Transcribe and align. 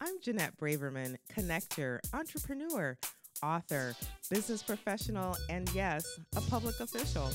I'm 0.00 0.20
Jeanette 0.20 0.56
Braverman, 0.56 1.16
connector, 1.36 1.98
entrepreneur, 2.14 2.96
author, 3.42 3.96
business 4.30 4.62
professional, 4.62 5.36
and 5.50 5.68
yes, 5.74 6.06
a 6.36 6.40
public 6.42 6.78
official. 6.78 7.30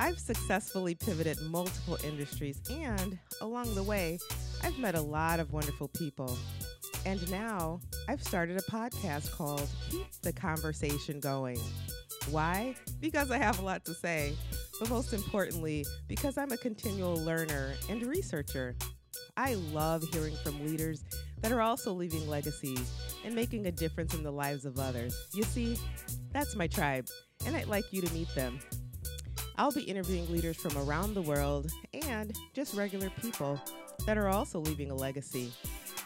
I've 0.00 0.18
successfully 0.18 0.96
pivoted 0.96 1.40
multiple 1.42 1.98
industries, 2.04 2.60
and 2.68 3.16
along 3.40 3.76
the 3.76 3.84
way, 3.84 4.18
I've 4.64 4.76
met 4.80 4.96
a 4.96 5.00
lot 5.00 5.38
of 5.38 5.52
wonderful 5.52 5.88
people. 5.88 6.36
And 7.06 7.30
now 7.30 7.80
I've 8.08 8.22
started 8.22 8.56
a 8.56 8.62
podcast 8.62 9.30
called 9.30 9.68
Keep 9.88 10.06
the 10.22 10.32
Conversation 10.32 11.20
Going. 11.20 11.60
Why? 12.32 12.74
Because 13.00 13.30
I 13.30 13.38
have 13.38 13.60
a 13.60 13.64
lot 13.64 13.84
to 13.84 13.94
say, 13.94 14.34
but 14.80 14.90
most 14.90 15.12
importantly, 15.12 15.86
because 16.08 16.36
I'm 16.36 16.50
a 16.50 16.56
continual 16.56 17.14
learner 17.14 17.74
and 17.88 18.04
researcher. 18.04 18.74
I 19.36 19.54
love 19.54 20.04
hearing 20.12 20.34
from 20.42 20.66
leaders 20.66 21.04
that 21.42 21.52
are 21.52 21.60
also 21.60 21.92
leaving 21.92 22.26
legacies 22.28 22.90
and 23.24 23.34
making 23.34 23.66
a 23.66 23.72
difference 23.72 24.14
in 24.14 24.22
the 24.22 24.30
lives 24.30 24.64
of 24.64 24.78
others. 24.78 25.14
You 25.34 25.42
see, 25.42 25.76
that's 26.32 26.56
my 26.56 26.66
tribe, 26.66 27.08
and 27.46 27.54
I'd 27.54 27.68
like 27.68 27.92
you 27.92 28.00
to 28.00 28.14
meet 28.14 28.32
them. 28.34 28.58
I'll 29.58 29.72
be 29.72 29.82
interviewing 29.82 30.30
leaders 30.32 30.56
from 30.56 30.76
around 30.78 31.14
the 31.14 31.22
world 31.22 31.70
and 32.06 32.34
just 32.54 32.74
regular 32.74 33.10
people 33.20 33.60
that 34.06 34.16
are 34.16 34.28
also 34.28 34.60
leaving 34.60 34.90
a 34.90 34.94
legacy. 34.94 35.52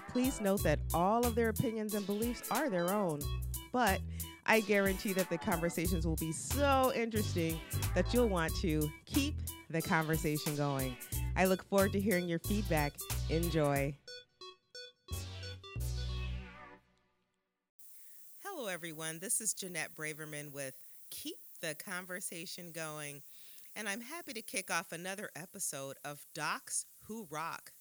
Please 0.08 0.40
note 0.40 0.62
that 0.64 0.80
all 0.94 1.26
of 1.26 1.34
their 1.34 1.50
opinions 1.50 1.94
and 1.94 2.06
beliefs 2.06 2.42
are 2.50 2.68
their 2.68 2.90
own, 2.90 3.20
but 3.72 4.00
I 4.46 4.60
guarantee 4.60 5.12
that 5.12 5.28
the 5.28 5.38
conversations 5.38 6.06
will 6.06 6.16
be 6.16 6.32
so 6.32 6.92
interesting 6.94 7.60
that 7.94 8.12
you'll 8.14 8.28
want 8.28 8.54
to 8.56 8.88
keep 9.04 9.34
the 9.70 9.82
conversation 9.82 10.56
going. 10.56 10.96
I 11.36 11.44
look 11.46 11.64
forward 11.68 11.92
to 11.92 12.00
hearing 12.00 12.28
your 12.28 12.38
feedback. 12.38 12.94
Enjoy. 13.28 13.94
Hello, 18.58 18.68
everyone. 18.68 19.18
This 19.18 19.42
is 19.42 19.52
Jeanette 19.52 19.94
Braverman 19.94 20.50
with 20.50 20.78
Keep 21.10 21.36
the 21.60 21.74
Conversation 21.74 22.72
Going, 22.72 23.20
and 23.76 23.86
I'm 23.86 24.00
happy 24.00 24.32
to 24.32 24.40
kick 24.40 24.70
off 24.70 24.92
another 24.92 25.28
episode 25.36 25.98
of 26.06 26.24
Docs 26.34 26.86
Who 27.02 27.26
Rock. 27.30 27.72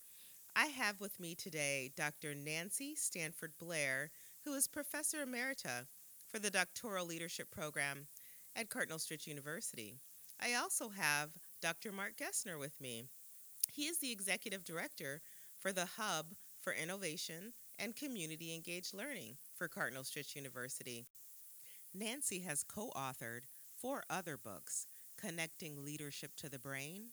I 0.53 0.65
have 0.65 0.99
with 0.99 1.17
me 1.17 1.33
today 1.33 1.93
Dr. 1.95 2.35
Nancy 2.35 2.93
Stanford 2.93 3.53
Blair, 3.57 4.11
who 4.43 4.53
is 4.53 4.67
Professor 4.67 5.25
Emerita 5.25 5.85
for 6.27 6.39
the 6.39 6.51
Doctoral 6.51 7.05
Leadership 7.05 7.49
Program 7.49 8.07
at 8.53 8.69
Cardinal 8.69 8.99
Stritch 8.99 9.27
University. 9.27 9.95
I 10.41 10.55
also 10.55 10.89
have 10.89 11.29
Dr. 11.61 11.93
Mark 11.93 12.17
Gesner 12.17 12.59
with 12.59 12.81
me. 12.81 13.05
He 13.71 13.83
is 13.83 13.99
the 13.99 14.11
Executive 14.11 14.65
Director 14.65 15.21
for 15.57 15.71
the 15.71 15.87
Hub 15.97 16.33
for 16.59 16.73
Innovation 16.73 17.53
and 17.79 17.95
Community 17.95 18.53
Engaged 18.53 18.93
Learning 18.93 19.37
for 19.55 19.67
Cardinal 19.67 20.03
Stritch 20.03 20.35
University. 20.35 21.05
Nancy 21.93 22.39
has 22.39 22.63
co 22.63 22.91
authored 22.95 23.43
four 23.77 24.03
other 24.09 24.37
books 24.37 24.87
Connecting 25.17 25.83
Leadership 25.83 26.35
to 26.37 26.49
the 26.49 26.59
Brain, 26.59 27.09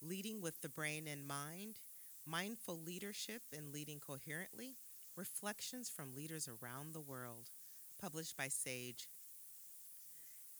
Leading 0.00 0.40
with 0.40 0.62
the 0.62 0.68
Brain 0.68 1.06
and 1.06 1.26
Mind, 1.26 1.80
Mindful 2.26 2.80
Leadership 2.80 3.42
and 3.56 3.72
Leading 3.72 4.00
Coherently 4.00 4.76
Reflections 5.16 5.88
from 5.88 6.14
Leaders 6.14 6.48
Around 6.48 6.92
the 6.92 7.00
World, 7.00 7.50
published 8.00 8.36
by 8.36 8.48
SAGE. 8.48 9.06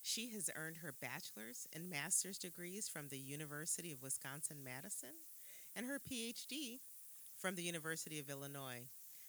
She 0.02 0.30
has 0.30 0.50
earned 0.54 0.78
her 0.78 0.94
bachelor's 0.98 1.66
and 1.74 1.90
master's 1.90 2.38
degrees 2.38 2.88
from 2.88 3.08
the 3.08 3.18
University 3.18 3.90
of 3.90 4.02
Wisconsin 4.02 4.58
Madison 4.64 5.16
and 5.74 5.86
her 5.86 5.98
PhD 5.98 6.78
from 7.36 7.54
the 7.54 7.62
University 7.62 8.18
of 8.18 8.30
Illinois. 8.30 8.84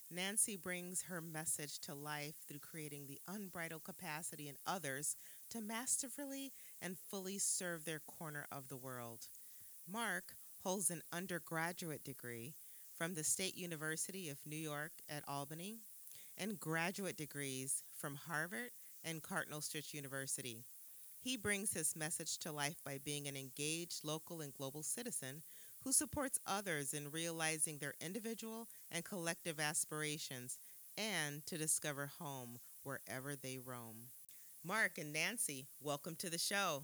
Nancy 0.10 0.56
brings 0.56 1.04
her 1.04 1.20
message 1.20 1.80
to 1.80 1.94
life 1.94 2.36
through 2.48 2.60
creating 2.60 3.08
the 3.08 3.20
unbridled 3.28 3.84
capacity 3.84 4.48
in 4.48 4.56
others 4.66 5.18
to 5.50 5.60
masterfully 5.60 6.54
and 6.82 6.98
fully 6.98 7.38
serve 7.38 7.84
their 7.84 8.00
corner 8.00 8.46
of 8.50 8.70
the 8.70 8.78
world. 8.78 9.28
Mark 9.92 10.34
holds 10.64 10.90
an 10.90 11.02
undergraduate 11.12 12.04
degree 12.06 12.54
from 12.98 13.14
the 13.14 13.24
State 13.24 13.58
University 13.58 14.30
of 14.30 14.38
New 14.46 14.58
York 14.58 14.92
at 15.10 15.28
Albany 15.28 15.80
and 16.38 16.60
graduate 16.60 17.18
degrees 17.18 17.84
from 17.92 18.16
Harvard 18.16 18.72
and 19.04 19.22
Cardinal 19.22 19.60
Stritch 19.60 19.94
University. 19.94 20.64
He 21.20 21.36
brings 21.36 21.74
his 21.74 21.96
message 21.96 22.38
to 22.40 22.52
life 22.52 22.78
by 22.86 23.00
being 23.04 23.28
an 23.28 23.36
engaged 23.36 24.06
local 24.06 24.40
and 24.40 24.54
global 24.54 24.84
citizen 24.84 25.42
who 25.84 25.92
supports 25.92 26.40
others 26.46 26.94
in 26.94 27.12
realizing 27.12 27.78
their 27.78 27.94
individual 28.00 28.68
and 28.92 29.04
collective 29.04 29.60
aspirations 29.60 30.58
and 30.98 31.46
to 31.46 31.58
discover 31.58 32.12
home 32.20 32.60
wherever 32.84 33.36
they 33.36 33.58
roam. 33.58 34.10
Mark 34.64 34.98
and 34.98 35.14
Nancy, 35.14 35.68
welcome 35.82 36.16
to 36.16 36.30
the 36.30 36.38
show. 36.38 36.84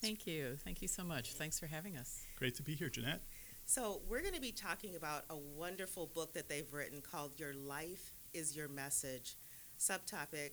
Thank 0.00 0.26
you. 0.26 0.56
Thank 0.64 0.80
you 0.80 0.88
so 0.88 1.04
much. 1.04 1.34
Thanks 1.34 1.60
for 1.60 1.66
having 1.66 1.96
us. 1.96 2.22
Great 2.38 2.54
to 2.56 2.62
be 2.62 2.74
here, 2.74 2.88
Jeanette. 2.88 3.20
So, 3.66 4.00
we're 4.08 4.22
going 4.22 4.34
to 4.34 4.40
be 4.40 4.50
talking 4.50 4.96
about 4.96 5.24
a 5.30 5.36
wonderful 5.36 6.06
book 6.06 6.32
that 6.32 6.48
they've 6.48 6.72
written 6.72 7.00
called 7.00 7.38
Your 7.38 7.54
Life 7.54 8.14
is 8.32 8.56
Your 8.56 8.68
Message. 8.68 9.36
Subtopic 9.78 10.50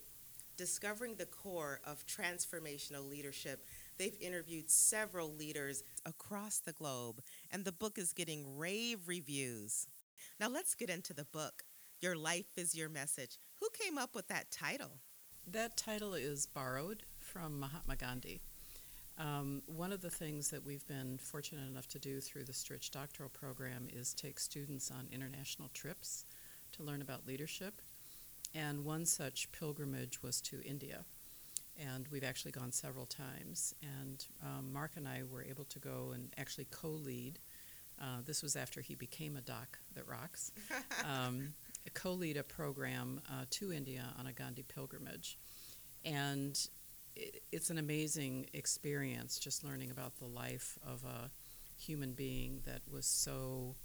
Discovering 0.57 1.15
the 1.15 1.25
Core 1.25 1.79
of 1.83 2.05
Transformational 2.05 3.09
Leadership. 3.09 3.65
They've 3.97 4.17
interviewed 4.19 4.69
several 4.69 5.33
leaders 5.33 5.83
across 6.05 6.59
the 6.59 6.73
globe, 6.73 7.21
and 7.51 7.63
the 7.63 7.71
book 7.71 7.97
is 7.97 8.13
getting 8.13 8.57
rave 8.57 8.99
reviews. 9.07 9.87
Now, 10.39 10.49
let's 10.49 10.75
get 10.75 10.89
into 10.89 11.13
the 11.13 11.25
book. 11.25 11.63
Your 11.99 12.15
Life 12.15 12.57
is 12.57 12.75
Your 12.75 12.89
Message. 12.89 13.37
Who 13.59 13.69
came 13.73 13.97
up 13.97 14.13
with 14.13 14.27
that 14.27 14.51
title? 14.51 14.99
That 15.47 15.77
title 15.77 16.13
is 16.13 16.45
borrowed 16.45 17.03
from 17.17 17.59
Mahatma 17.59 17.95
Gandhi. 17.95 18.41
Um, 19.17 19.63
one 19.65 19.91
of 19.91 20.01
the 20.01 20.11
things 20.11 20.51
that 20.51 20.63
we've 20.63 20.85
been 20.87 21.17
fortunate 21.17 21.67
enough 21.67 21.87
to 21.89 21.99
do 21.99 22.19
through 22.19 22.43
the 22.43 22.51
Stritch 22.51 22.91
Doctoral 22.91 23.29
Program 23.29 23.87
is 23.91 24.13
take 24.13 24.39
students 24.39 24.91
on 24.91 25.07
international 25.11 25.69
trips 25.73 26.25
to 26.73 26.83
learn 26.83 27.01
about 27.01 27.25
leadership. 27.25 27.81
And 28.53 28.85
one 28.85 29.05
such 29.05 29.51
pilgrimage 29.51 30.21
was 30.21 30.39
to 30.41 30.61
India. 30.63 31.03
And 31.79 32.07
we've 32.09 32.23
actually 32.23 32.51
gone 32.51 32.71
several 32.71 33.05
times. 33.05 33.73
And 33.81 34.25
um, 34.43 34.71
Mark 34.71 34.91
and 34.95 35.07
I 35.07 35.23
were 35.29 35.43
able 35.43 35.65
to 35.65 35.79
go 35.79 36.11
and 36.13 36.33
actually 36.37 36.67
co 36.69 36.89
lead. 36.89 37.39
Uh, 38.01 38.21
this 38.25 38.43
was 38.43 38.55
after 38.55 38.81
he 38.81 38.95
became 38.95 39.35
a 39.35 39.41
doc 39.41 39.79
that 39.95 40.07
rocks. 40.07 40.51
Um, 41.05 41.53
co 41.93 42.11
lead 42.11 42.37
a 42.37 42.43
program 42.43 43.21
uh, 43.29 43.45
to 43.51 43.71
India 43.71 44.03
on 44.19 44.27
a 44.27 44.33
Gandhi 44.33 44.63
pilgrimage. 44.63 45.37
And 46.03 46.59
it, 47.15 47.43
it's 47.51 47.69
an 47.69 47.77
amazing 47.77 48.47
experience 48.53 49.39
just 49.39 49.63
learning 49.63 49.91
about 49.91 50.17
the 50.17 50.25
life 50.25 50.77
of 50.85 51.03
a 51.05 51.31
human 51.77 52.13
being 52.13 52.61
that 52.65 52.81
was 52.91 53.05
so 53.05 53.75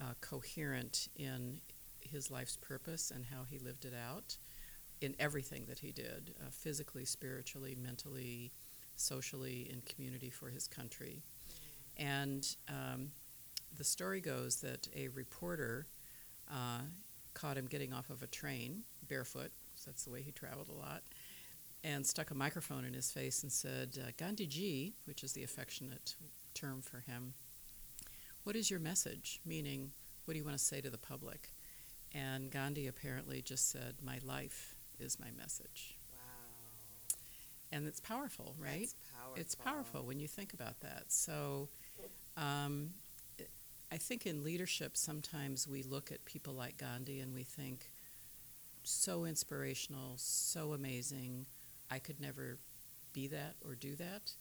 uh, 0.00 0.14
coherent 0.20 1.08
in 1.16 1.60
his 2.00 2.30
life's 2.30 2.56
purpose 2.56 3.10
and 3.14 3.24
how 3.24 3.44
he 3.44 3.58
lived 3.58 3.84
it 3.84 3.94
out 3.94 4.36
in 5.00 5.14
everything 5.18 5.64
that 5.68 5.78
he 5.78 5.92
did 5.92 6.34
uh, 6.40 6.50
physically, 6.50 7.04
spiritually, 7.04 7.76
mentally, 7.80 8.52
socially, 8.96 9.68
in 9.70 9.80
community 9.82 10.30
for 10.30 10.48
his 10.48 10.66
country. 10.66 11.22
And 11.96 12.46
um, 12.68 13.10
the 13.76 13.84
story 13.84 14.20
goes 14.20 14.56
that 14.56 14.88
a 14.94 15.08
reporter 15.08 15.86
uh, 16.50 16.82
caught 17.34 17.56
him 17.56 17.66
getting 17.66 17.92
off 17.92 18.10
of 18.10 18.22
a 18.22 18.26
train 18.26 18.82
barefoot, 19.08 19.50
because 19.70 19.84
that's 19.86 20.04
the 20.04 20.10
way 20.10 20.22
he 20.22 20.32
traveled 20.32 20.68
a 20.68 20.72
lot, 20.72 21.02
and 21.84 22.06
stuck 22.06 22.30
a 22.30 22.34
microphone 22.34 22.84
in 22.84 22.94
his 22.94 23.10
face 23.10 23.42
and 23.42 23.50
said, 23.50 23.98
uh, 24.00 24.10
Gandhi 24.16 24.46
ji, 24.46 24.94
which 25.06 25.24
is 25.24 25.32
the 25.32 25.42
affectionate 25.42 26.14
term 26.54 26.82
for 26.82 27.00
him, 27.00 27.34
what 28.44 28.56
is 28.56 28.70
your 28.70 28.80
message? 28.80 29.40
Meaning, 29.44 29.92
what 30.24 30.32
do 30.34 30.38
you 30.38 30.44
want 30.44 30.56
to 30.56 30.62
say 30.62 30.80
to 30.80 30.90
the 30.90 30.98
public? 30.98 31.52
And 32.12 32.50
Gandhi 32.50 32.88
apparently 32.88 33.40
just 33.40 33.70
said, 33.70 33.94
My 34.04 34.18
life 34.24 34.74
is 34.98 35.18
my 35.18 35.30
message. 35.38 35.96
Wow. 36.12 37.18
And 37.70 37.86
it's 37.86 38.00
powerful, 38.00 38.54
right? 38.58 38.88
Powerful. 39.16 39.40
It's 39.40 39.54
powerful 39.54 40.02
when 40.04 40.18
you 40.18 40.28
think 40.28 40.52
about 40.54 40.80
that. 40.80 41.04
So 41.08 41.68
um, 42.36 42.90
I 43.92 43.98
think 43.98 44.24
in 44.24 44.42
leadership, 44.42 44.96
sometimes 44.96 45.68
we 45.68 45.82
look 45.82 46.10
at 46.10 46.24
people 46.24 46.54
like 46.54 46.78
Gandhi 46.78 47.20
and 47.20 47.34
we 47.34 47.42
think, 47.42 47.90
so 48.84 49.26
inspirational, 49.26 50.14
so 50.16 50.72
amazing, 50.72 51.44
I 51.90 51.98
could 51.98 52.18
never 52.18 52.58
be 53.12 53.28
that 53.28 53.54
or 53.64 53.74
do 53.74 53.94
that. 53.96 54.32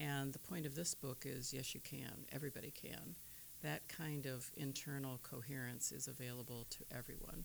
And 0.00 0.32
the 0.32 0.38
point 0.38 0.64
of 0.64 0.74
this 0.74 0.94
book 0.94 1.24
is 1.26 1.52
yes, 1.52 1.74
you 1.74 1.80
can. 1.80 2.24
Everybody 2.32 2.70
can 2.70 3.14
that 3.62 3.88
kind 3.88 4.26
of 4.26 4.50
internal 4.56 5.18
coherence 5.22 5.92
is 5.92 6.06
available 6.06 6.66
to 6.70 6.78
everyone. 6.96 7.44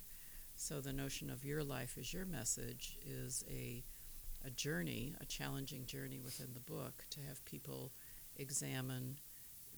So 0.55 0.79
the 0.79 0.93
notion 0.93 1.29
of 1.29 1.43
your 1.43 1.63
life 1.63 1.97
is 1.97 2.13
your 2.13 2.25
message 2.25 2.97
is 3.05 3.43
a, 3.49 3.83
a 4.45 4.51
journey, 4.51 5.15
a 5.19 5.25
challenging 5.25 5.85
journey 5.85 6.19
within 6.23 6.53
the 6.53 6.59
book 6.59 7.03
to 7.11 7.21
have 7.21 7.43
people 7.45 7.91
examine 8.37 9.17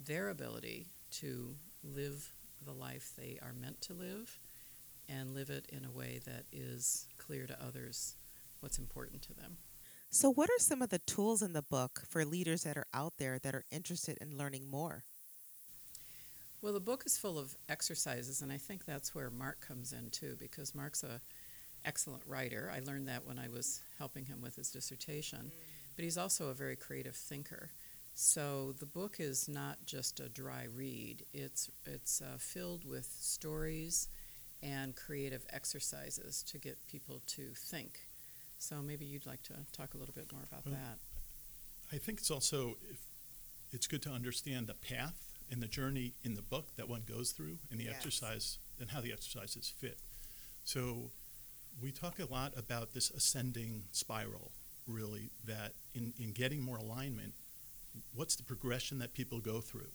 their 0.05 0.29
ability 0.29 0.87
to 1.21 1.55
live 1.83 2.31
the 2.65 2.73
life 2.73 3.11
they 3.17 3.39
are 3.41 3.53
meant 3.53 3.81
to 3.81 3.93
live 3.93 4.39
and 5.07 5.33
live 5.33 5.49
it 5.49 5.65
in 5.69 5.85
a 5.85 5.91
way 5.91 6.19
that 6.25 6.45
is 6.51 7.07
clear 7.17 7.45
to 7.45 7.63
others 7.63 8.15
what's 8.59 8.79
important 8.79 9.21
to 9.21 9.33
them. 9.33 9.57
So, 10.09 10.31
what 10.31 10.49
are 10.49 10.59
some 10.59 10.81
of 10.81 10.89
the 10.89 10.99
tools 10.99 11.41
in 11.41 11.53
the 11.53 11.61
book 11.61 12.03
for 12.07 12.23
leaders 12.25 12.63
that 12.63 12.77
are 12.77 12.87
out 12.93 13.13
there 13.17 13.37
that 13.39 13.53
are 13.53 13.65
interested 13.71 14.17
in 14.21 14.37
learning 14.37 14.69
more? 14.69 15.03
Well, 16.61 16.73
the 16.73 16.79
book 16.79 17.03
is 17.05 17.17
full 17.17 17.37
of 17.37 17.55
exercises, 17.69 18.41
and 18.41 18.51
I 18.51 18.57
think 18.57 18.85
that's 18.85 19.13
where 19.13 19.29
Mark 19.29 19.59
comes 19.59 19.93
in 19.93 20.09
too, 20.09 20.35
because 20.39 20.73
Mark's 20.73 21.03
a 21.03 21.19
excellent 21.85 22.23
writer. 22.25 22.71
I 22.73 22.79
learned 22.79 23.07
that 23.07 23.25
when 23.25 23.37
I 23.37 23.47
was 23.47 23.81
helping 23.99 24.25
him 24.25 24.41
with 24.41 24.55
his 24.55 24.71
dissertation, 24.71 25.51
mm. 25.53 25.95
but 25.95 26.03
he's 26.03 26.17
also 26.17 26.49
a 26.49 26.53
very 26.53 26.75
creative 26.75 27.15
thinker. 27.15 27.69
So 28.15 28.73
the 28.79 28.85
book 28.85 29.17
is 29.19 29.49
not 29.49 29.77
just 29.85 30.21
a 30.21 30.29
dry 30.29 30.67
read. 30.73 31.25
It's 31.33 31.69
it's 31.85 32.21
uh, 32.21 32.37
filled 32.37 32.85
with 32.85 33.05
stories 33.05 34.07
and 34.63 34.95
creative 34.95 35.45
exercises 35.51 36.41
to 36.43 36.57
get 36.57 36.77
people 36.87 37.21
to 37.27 37.49
think. 37.53 38.07
So 38.57 38.81
maybe 38.81 39.05
you'd 39.05 39.25
like 39.25 39.43
to 39.43 39.53
talk 39.73 39.93
a 39.93 39.97
little 39.97 40.13
bit 40.15 40.31
more 40.31 40.41
about 40.49 40.65
well, 40.65 40.75
that. 40.75 40.97
I 41.93 41.99
think 41.99 42.19
it's 42.19 42.31
also 42.31 42.77
it's 43.73 43.85
good 43.85 44.01
to 44.03 44.09
understand 44.09 44.67
the 44.67 44.75
path 44.75 45.33
and 45.51 45.61
the 45.61 45.67
journey 45.67 46.13
in 46.23 46.35
the 46.35 46.41
book 46.41 46.67
that 46.77 46.87
one 46.87 47.03
goes 47.05 47.31
through 47.31 47.57
and 47.69 47.79
the 47.79 47.85
yes. 47.85 47.95
exercise 47.95 48.59
and 48.79 48.89
how 48.89 49.01
the 49.01 49.11
exercises 49.11 49.71
fit. 49.77 49.97
So 50.63 51.11
we 51.81 51.91
talk 51.91 52.19
a 52.19 52.25
lot 52.25 52.53
about 52.57 52.93
this 52.93 53.11
ascending 53.11 53.83
spiral, 53.91 54.51
really, 54.87 55.31
that 55.45 55.73
in, 55.93 56.13
in 56.17 56.31
getting 56.31 56.61
more 56.61 56.77
alignment, 56.77 57.33
what's 58.13 58.35
the 58.35 58.43
progression 58.43 58.99
that 58.99 59.13
people 59.13 59.39
go 59.39 59.61
through? 59.61 59.91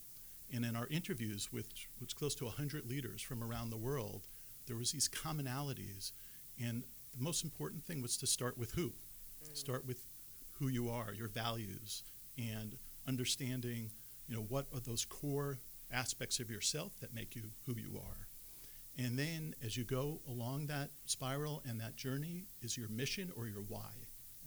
And 0.53 0.65
in 0.65 0.75
our 0.75 0.87
interviews 0.87 1.49
with, 1.51 1.69
with 1.99 2.15
close 2.15 2.35
to 2.35 2.45
100 2.45 2.85
leaders 2.85 3.21
from 3.21 3.43
around 3.43 3.69
the 3.69 3.77
world, 3.77 4.27
there 4.67 4.75
was 4.75 4.91
these 4.91 5.07
commonalities. 5.07 6.11
And 6.61 6.83
the 7.15 7.23
most 7.23 7.43
important 7.43 7.85
thing 7.85 8.01
was 8.01 8.17
to 8.17 8.27
start 8.27 8.57
with 8.57 8.73
who. 8.73 8.89
Mm. 9.43 9.55
Start 9.55 9.87
with 9.87 10.05
who 10.59 10.67
you 10.67 10.89
are, 10.89 11.13
your 11.13 11.29
values, 11.29 12.03
and 12.37 12.75
understanding, 13.07 13.91
you 14.27 14.35
know, 14.35 14.41
what 14.41 14.67
are 14.73 14.79
those 14.79 15.05
core 15.05 15.57
aspects 15.91 16.39
of 16.39 16.49
yourself 16.49 16.91
that 17.01 17.13
make 17.13 17.35
you 17.35 17.43
who 17.65 17.75
you 17.75 17.97
are. 17.97 18.27
And 18.97 19.17
then 19.17 19.55
as 19.63 19.77
you 19.77 19.83
go 19.83 20.19
along 20.27 20.67
that 20.67 20.89
spiral 21.05 21.63
and 21.67 21.79
that 21.79 21.95
journey 21.95 22.45
is 22.61 22.77
your 22.77 22.89
mission 22.89 23.31
or 23.35 23.47
your 23.47 23.63
why. 23.67 23.89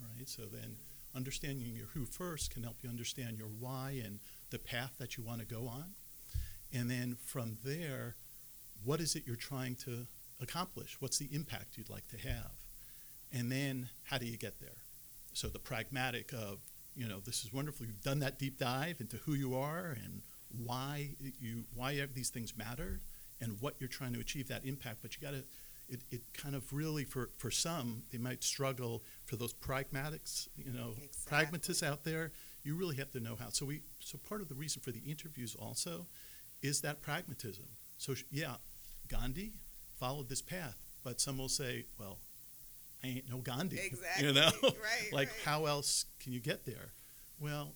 Right? 0.01 0.29
So 0.29 0.43
then 0.43 0.77
understanding 1.15 1.75
your 1.75 1.87
who 1.87 2.05
first 2.05 2.53
can 2.53 2.63
help 2.63 2.77
you 2.83 2.89
understand 2.89 3.39
your 3.39 3.49
why 3.49 4.01
and 4.05 4.21
the 4.51 4.59
path 4.59 4.93
that 4.99 5.17
you 5.17 5.25
want 5.25 5.41
to 5.41 5.47
go 5.47 5.67
on. 5.67 5.95
And 6.73 6.91
then 6.91 7.17
from 7.25 7.59
there, 7.65 8.17
what 8.85 9.01
is 9.01 9.15
it 9.15 9.25
you're 9.27 9.37
trying 9.37 9.77
to 9.77 10.07
accomplish? 10.41 10.97
What's 11.01 11.19
the 11.19 11.29
impact 11.33 11.77
you'd 11.77 11.91
like 11.91 12.09
to 12.09 12.19
have? 12.19 12.51
And 13.33 13.51
then 13.51 13.89
how 14.05 14.19
do 14.19 14.27
you 14.27 14.37
get 14.37 14.61
there? 14.61 14.83
So 15.33 15.49
the 15.49 15.59
pragmatic 15.59 16.33
of, 16.33 16.59
you 16.97 17.09
know, 17.09 17.21
this 17.21 17.45
is 17.45 17.53
wonderful. 17.53 17.87
You've 17.87 18.03
done 18.03 18.21
that 18.21 18.39
deep 18.39 18.59
dive 18.59 19.01
into 19.01 19.17
who 19.19 19.35
you 19.35 19.57
are 19.57 19.97
and 20.03 20.23
why 20.65 21.11
you 21.41 21.65
why 21.75 22.01
these 22.15 22.31
things 22.31 22.57
matter 22.57 23.01
and 23.41 23.61
what 23.61 23.75
you're 23.81 23.89
trying 23.89 24.13
to 24.13 24.21
achieve 24.21 24.49
that 24.49 24.65
impact. 24.65 24.99
But 25.03 25.17
you 25.17 25.23
got 25.23 25.33
to 25.35 25.45
it, 25.89 26.03
it 26.11 26.23
kind 26.33 26.55
of 26.55 26.73
really 26.73 27.05
for, 27.05 27.31
for 27.37 27.51
some 27.51 28.03
they 28.11 28.19
might 28.19 28.43
struggle 28.43 29.03
for 29.27 29.37
those 29.37 29.53
pragmatics 29.53 30.49
you 30.57 30.73
know 30.73 30.95
exactly. 30.97 31.29
pragmatists 31.29 31.83
out 31.83 32.05
there. 32.05 32.33
You 32.63 32.77
really 32.77 32.97
have 32.97 33.11
to 33.13 33.21
know 33.21 33.37
how. 33.39 33.51
So 33.51 33.67
we 33.67 33.83
so 34.01 34.19
part 34.29 34.41
of 34.41 34.49
the 34.49 34.55
reason 34.55 34.81
for 34.83 34.91
the 34.91 35.03
interviews 35.07 35.55
also 35.55 36.07
is 36.63 36.81
that 36.81 37.03
pragmatism. 37.03 37.67
So 37.99 38.15
yeah 38.31 38.57
gandhi 39.09 39.53
followed 39.99 40.29
this 40.29 40.43
path 40.43 40.77
but 41.05 41.21
some 41.21 41.39
will 41.39 41.49
say 41.49 41.85
well 41.99 42.19
i 43.03 43.09
ain't 43.09 43.29
no 43.29 43.39
gandhi 43.39 43.79
exactly. 43.85 44.27
you 44.27 44.33
know? 44.33 44.51
Right, 44.63 44.73
like 45.13 45.29
right. 45.29 45.37
how 45.45 45.67
else 45.67 46.07
can 46.21 46.33
you 46.33 46.41
get 46.41 46.65
there? 46.65 46.93
Well 47.39 47.73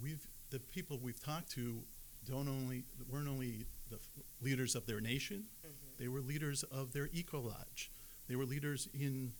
we've 0.00 0.26
the 0.50 0.60
people 0.60 0.98
we've 1.02 1.22
talked 1.22 1.50
to 1.52 1.82
don't 2.26 2.48
only 2.48 2.84
weren't 3.10 3.28
only 3.28 3.64
the 3.90 3.98
leaders 4.40 4.74
of 4.74 4.86
their 4.86 5.00
nation 5.00 5.44
they 5.98 6.08
were 6.08 6.20
leaders 6.20 6.62
of 6.64 6.92
their 6.92 7.08
eco 7.12 7.40
lodge. 7.40 7.90
They 8.28 8.36
were 8.36 8.44
leaders 8.44 8.88
in 8.94 9.32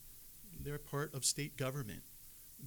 their 0.61 0.79
part 0.79 1.15
of 1.15 1.25
state 1.25 1.57
government. 1.57 2.03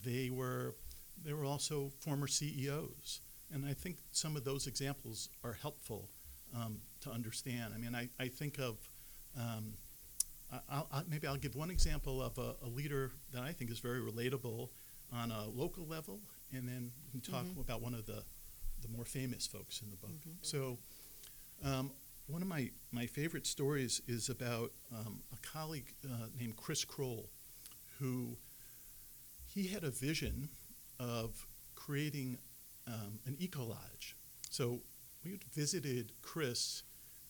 They 0.04 0.30
were 0.30 0.76
they 1.24 1.34
were 1.34 1.46
also 1.46 1.92
former 2.00 2.28
CEOs. 2.28 3.22
And 3.52 3.66
I 3.66 3.74
think 3.74 3.98
some 4.12 4.36
of 4.36 4.44
those 4.44 4.68
examples 4.68 5.30
are 5.44 5.54
helpful 5.54 6.10
um, 6.56 6.80
to 7.02 7.10
understand. 7.10 7.74
I 7.74 7.78
mean, 7.78 7.96
I, 7.96 8.10
I 8.20 8.28
think 8.28 8.60
of 8.60 8.78
um, 9.36 9.74
I'll, 10.70 10.88
I'll, 10.92 11.04
maybe 11.10 11.28
I'll 11.28 11.38
give 11.38 11.56
one 11.56 11.72
example 11.72 12.22
of 12.22 12.38
a, 12.38 12.56
a, 12.64 12.68
leader 12.68 13.12
that 13.34 13.44
I 13.44 13.52
think 13.52 13.72
is 13.72 13.80
very 13.80 14.00
relatable 14.00 14.70
on 15.14 15.32
a 15.32 15.46
local 15.46 15.86
level, 15.86 16.20
and 16.54 16.68
then 16.68 16.92
we 17.06 17.20
can 17.20 17.32
talk 17.32 17.46
mm-hmm. 17.46 17.60
about 17.60 17.82
one 17.82 17.94
of 17.94 18.06
the, 18.06 18.24
the 18.88 18.96
more 18.96 19.06
famous 19.06 19.48
folks 19.48 19.82
in 19.82 19.90
the 19.90 19.98
book. 19.98 20.12
Mm-hmm. 20.12 20.32
So, 20.42 20.78
um, 21.64 21.92
one 22.28 22.42
of 22.42 22.48
my, 22.48 22.70
my 22.92 23.06
favorite 23.06 23.48
stories 23.48 24.02
is 24.08 24.30
about 24.30 24.72
um, 24.94 25.22
a 25.32 25.48
colleague 25.48 25.94
uh, 26.06 26.28
named 26.38 26.58
Chris 26.58 26.84
Kroll, 26.84 27.30
who 28.00 28.36
he 29.46 29.68
had 29.68 29.84
a 29.84 29.90
vision 29.90 30.50
of 31.00 31.48
creating 31.76 32.38
um, 32.86 33.20
an 33.26 33.38
eco 33.40 33.64
lodge. 33.64 34.16
So 34.50 34.82
we 35.24 35.32
had 35.32 35.44
visited 35.46 36.12
Chris 36.22 36.84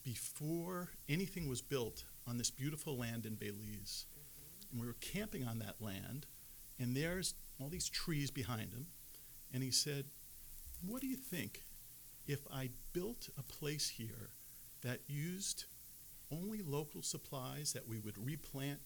before 0.04 0.89
anything 1.07 1.48
was 1.48 1.62
built 1.62 2.04
on 2.27 2.38
this 2.38 2.50
beautiful 2.50 2.98
land 2.98 3.25
in 3.25 3.36
Belize. 3.36 4.06
Mm-hmm. 4.13 4.71
And 4.71 4.81
we 4.81 4.88
were 4.88 4.95
camping 5.00 5.45
on 5.45 5.59
that 5.59 5.75
land, 5.80 6.25
and 6.80 6.95
there's 6.95 7.36
all 7.59 7.69
these 7.69 7.88
trees 7.89 8.31
behind 8.31 8.74
him. 8.74 8.88
And 9.54 9.63
he 9.63 9.71
said, 9.71 10.06
What 10.86 11.02
do 11.02 11.08
you 11.08 11.16
think 11.16 11.64
if 12.28 12.40
I 12.52 12.70
built 12.94 13.30
a 13.38 13.44
place 13.44 13.90
here 13.90 14.32
that 14.82 15.00
used 15.08 15.66
only 16.32 16.62
local 16.62 17.02
supplies 17.02 17.74
that 17.74 17.88
we 17.88 18.00
would 18.00 18.18
replant 18.18 18.80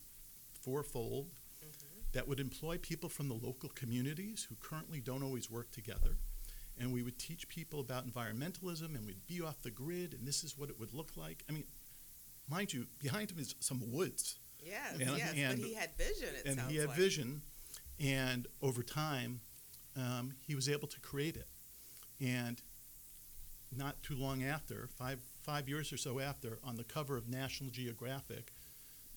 fourfold, 0.62 1.32
mm-hmm. 1.60 2.02
that 2.14 2.28
would 2.28 2.40
employ 2.40 2.78
people 2.78 3.10
from 3.10 3.28
the 3.28 3.34
local 3.34 3.70
communities 3.70 4.46
who 4.48 4.56
currently 4.56 5.00
don't 5.00 5.24
always 5.24 5.50
work 5.50 5.72
together. 5.72 6.18
And 6.80 6.94
we 6.94 7.04
would 7.04 7.20
teach 7.20 7.48
people 7.48 7.80
about 7.80 8.08
environmentalism 8.08 8.96
and 8.96 9.06
we'd 9.06 9.28
be 9.28 9.42
off 9.42 9.62
the 9.62 9.72
grid 9.72 10.14
and 10.14 10.28
this 10.28 10.44
is 10.44 10.58
what 10.58 10.70
it 10.70 10.80
would 10.80 10.94
look 10.94 11.12
like. 11.16 11.44
I 11.50 11.52
mean, 11.52 11.66
mind 12.50 12.74
you, 12.74 12.88
behind 13.00 13.32
him 13.32 13.40
is 13.40 13.56
some 13.60 13.82
woods. 13.92 14.38
Yes, 14.64 14.94
and, 14.94 15.18
yes, 15.18 15.34
and, 15.36 15.60
but 15.60 15.68
he 15.68 15.74
had 15.74 15.90
vision, 15.98 16.30
and 16.46 16.62
he 16.70 16.78
had 16.78 16.90
like. 16.90 16.98
vision, 16.98 17.42
and 18.00 18.46
over 18.62 18.84
time, 18.84 19.42
um, 19.98 20.34
he 20.46 20.54
was 20.54 20.70
able 20.70 20.88
to 20.88 21.00
create 21.00 21.36
it. 21.36 21.48
And 22.22 22.62
not 23.76 24.04
too 24.04 24.16
long 24.16 24.44
after, 24.44 24.88
five 24.96 25.20
five 25.42 25.68
years 25.68 25.92
or 25.92 25.98
so 25.98 26.20
after, 26.20 26.60
on 26.64 26.76
the 26.78 26.84
cover 26.84 27.18
of 27.18 27.28
National 27.28 27.72
Geographic, 27.72 28.54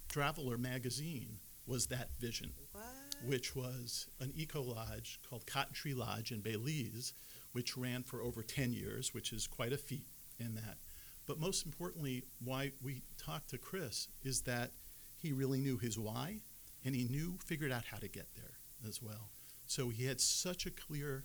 Traveler 0.09 0.57
magazine 0.57 1.39
was 1.67 1.87
that 1.89 2.11
vision, 2.19 2.53
what? 2.73 2.85
which 3.27 3.55
was 3.55 4.07
an 4.21 4.33
eco 4.35 4.63
lodge 4.63 5.21
called 5.29 5.47
Cotton 5.47 5.75
Tree 5.75 5.95
Lodge 5.95 6.33
in 6.33 6.41
Belize, 6.41 7.13
which 7.53 7.77
ran 7.77 8.03
for 8.03 8.23
over 8.23 8.43
10 8.43 8.73
years, 8.73 9.13
which 9.13 9.33
is 9.33 9.47
quite 9.47 9.73
a 9.73 9.79
feat 9.79 10.07
in 10.39 10.55
that. 10.55 10.79
But 11.27 11.41
most 11.41 11.65
importantly, 11.65 12.25
why 12.43 12.73
we 12.83 13.03
talked 13.17 13.51
to 13.51 13.59
Chris 13.59 14.09
is 14.23 14.43
that 14.43 14.73
he 15.17 15.33
really 15.33 15.61
knew 15.61 15.79
his 15.79 15.99
why 15.99 16.41
and 16.85 16.95
he 16.95 17.05
knew, 17.05 17.39
figured 17.45 17.73
out 17.73 17.85
how 17.87 17.97
to 17.97 18.09
get 18.09 18.35
there 18.35 18.59
as 18.87 19.01
well. 19.03 19.31
So 19.67 19.89
he 19.89 20.05
had 20.05 20.21
such 20.21 20.67
a 20.67 20.71
clear 20.71 21.25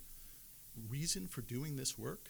reason 0.89 1.27
for 1.27 1.41
doing 1.41 1.75
this 1.75 1.97
work 1.97 2.29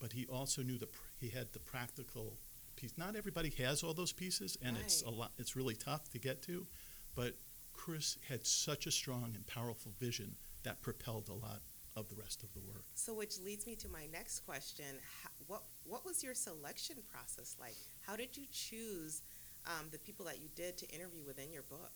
but 0.00 0.12
he 0.12 0.26
also 0.26 0.62
knew 0.62 0.78
the 0.78 0.88
he 1.20 1.28
had 1.28 1.52
the 1.52 1.60
practical 1.60 2.38
piece. 2.74 2.94
Not 2.96 3.14
everybody 3.14 3.50
has 3.58 3.84
all 3.84 3.94
those 3.94 4.12
pieces, 4.12 4.58
and 4.62 4.74
right. 4.74 4.84
it's 4.84 5.02
a 5.02 5.10
lot. 5.10 5.30
It's 5.38 5.54
really 5.54 5.76
tough 5.76 6.10
to 6.10 6.18
get 6.18 6.42
to, 6.44 6.66
but 7.14 7.36
Chris 7.72 8.16
had 8.28 8.44
such 8.44 8.86
a 8.86 8.90
strong 8.90 9.32
and 9.34 9.46
powerful 9.46 9.92
vision 10.00 10.34
that 10.64 10.82
propelled 10.82 11.28
a 11.28 11.34
lot 11.34 11.60
of 11.96 12.08
the 12.08 12.16
rest 12.16 12.42
of 12.42 12.52
the 12.54 12.60
work. 12.60 12.84
So, 12.94 13.14
which 13.14 13.38
leads 13.38 13.66
me 13.66 13.76
to 13.76 13.88
my 13.88 14.06
next 14.10 14.40
question: 14.40 14.96
How, 15.22 15.28
What 15.46 15.62
what 15.84 16.04
was 16.04 16.24
your 16.24 16.34
selection 16.34 16.96
process 17.12 17.56
like? 17.60 17.76
How 18.00 18.16
did 18.16 18.36
you 18.36 18.46
choose 18.50 19.22
um, 19.66 19.86
the 19.92 19.98
people 19.98 20.24
that 20.24 20.40
you 20.40 20.48
did 20.56 20.78
to 20.78 20.88
interview 20.88 21.22
within 21.26 21.52
your 21.52 21.62
book? 21.64 21.92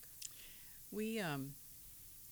We 0.93 1.19
um, 1.19 1.55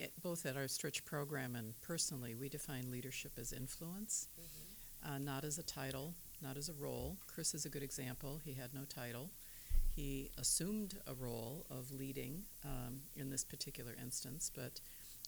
it, 0.03 0.13
both 0.23 0.45
at 0.47 0.57
our 0.57 0.65
Stritch 0.65 1.05
program 1.05 1.57
and 1.57 1.75
personally, 1.81 2.35
we 2.35 2.49
define 2.49 2.91
leadership 2.91 3.33
as 3.39 3.53
influence. 3.53 4.29
Mm-hmm 4.41 4.73
uh, 5.05 5.19
not 5.19 5.45
as 5.45 5.59
a 5.59 5.63
title, 5.63 6.15
not 6.41 6.57
as 6.57 6.69
a 6.69 6.73
role. 6.75 7.17
Chris 7.27 7.55
is 7.55 7.65
a 7.65 7.69
good 7.69 7.83
example. 7.83 8.41
He 8.45 8.55
had 8.55 8.75
no 8.75 8.83
title. 8.85 9.31
He 9.95 10.31
assumed 10.39 10.99
a 11.07 11.15
role 11.15 11.67
of 11.71 11.91
leading 11.93 12.45
um, 12.65 13.01
in 13.17 13.31
this 13.31 13.45
particular 13.45 13.95
instance, 14.01 14.51
but 14.55 14.81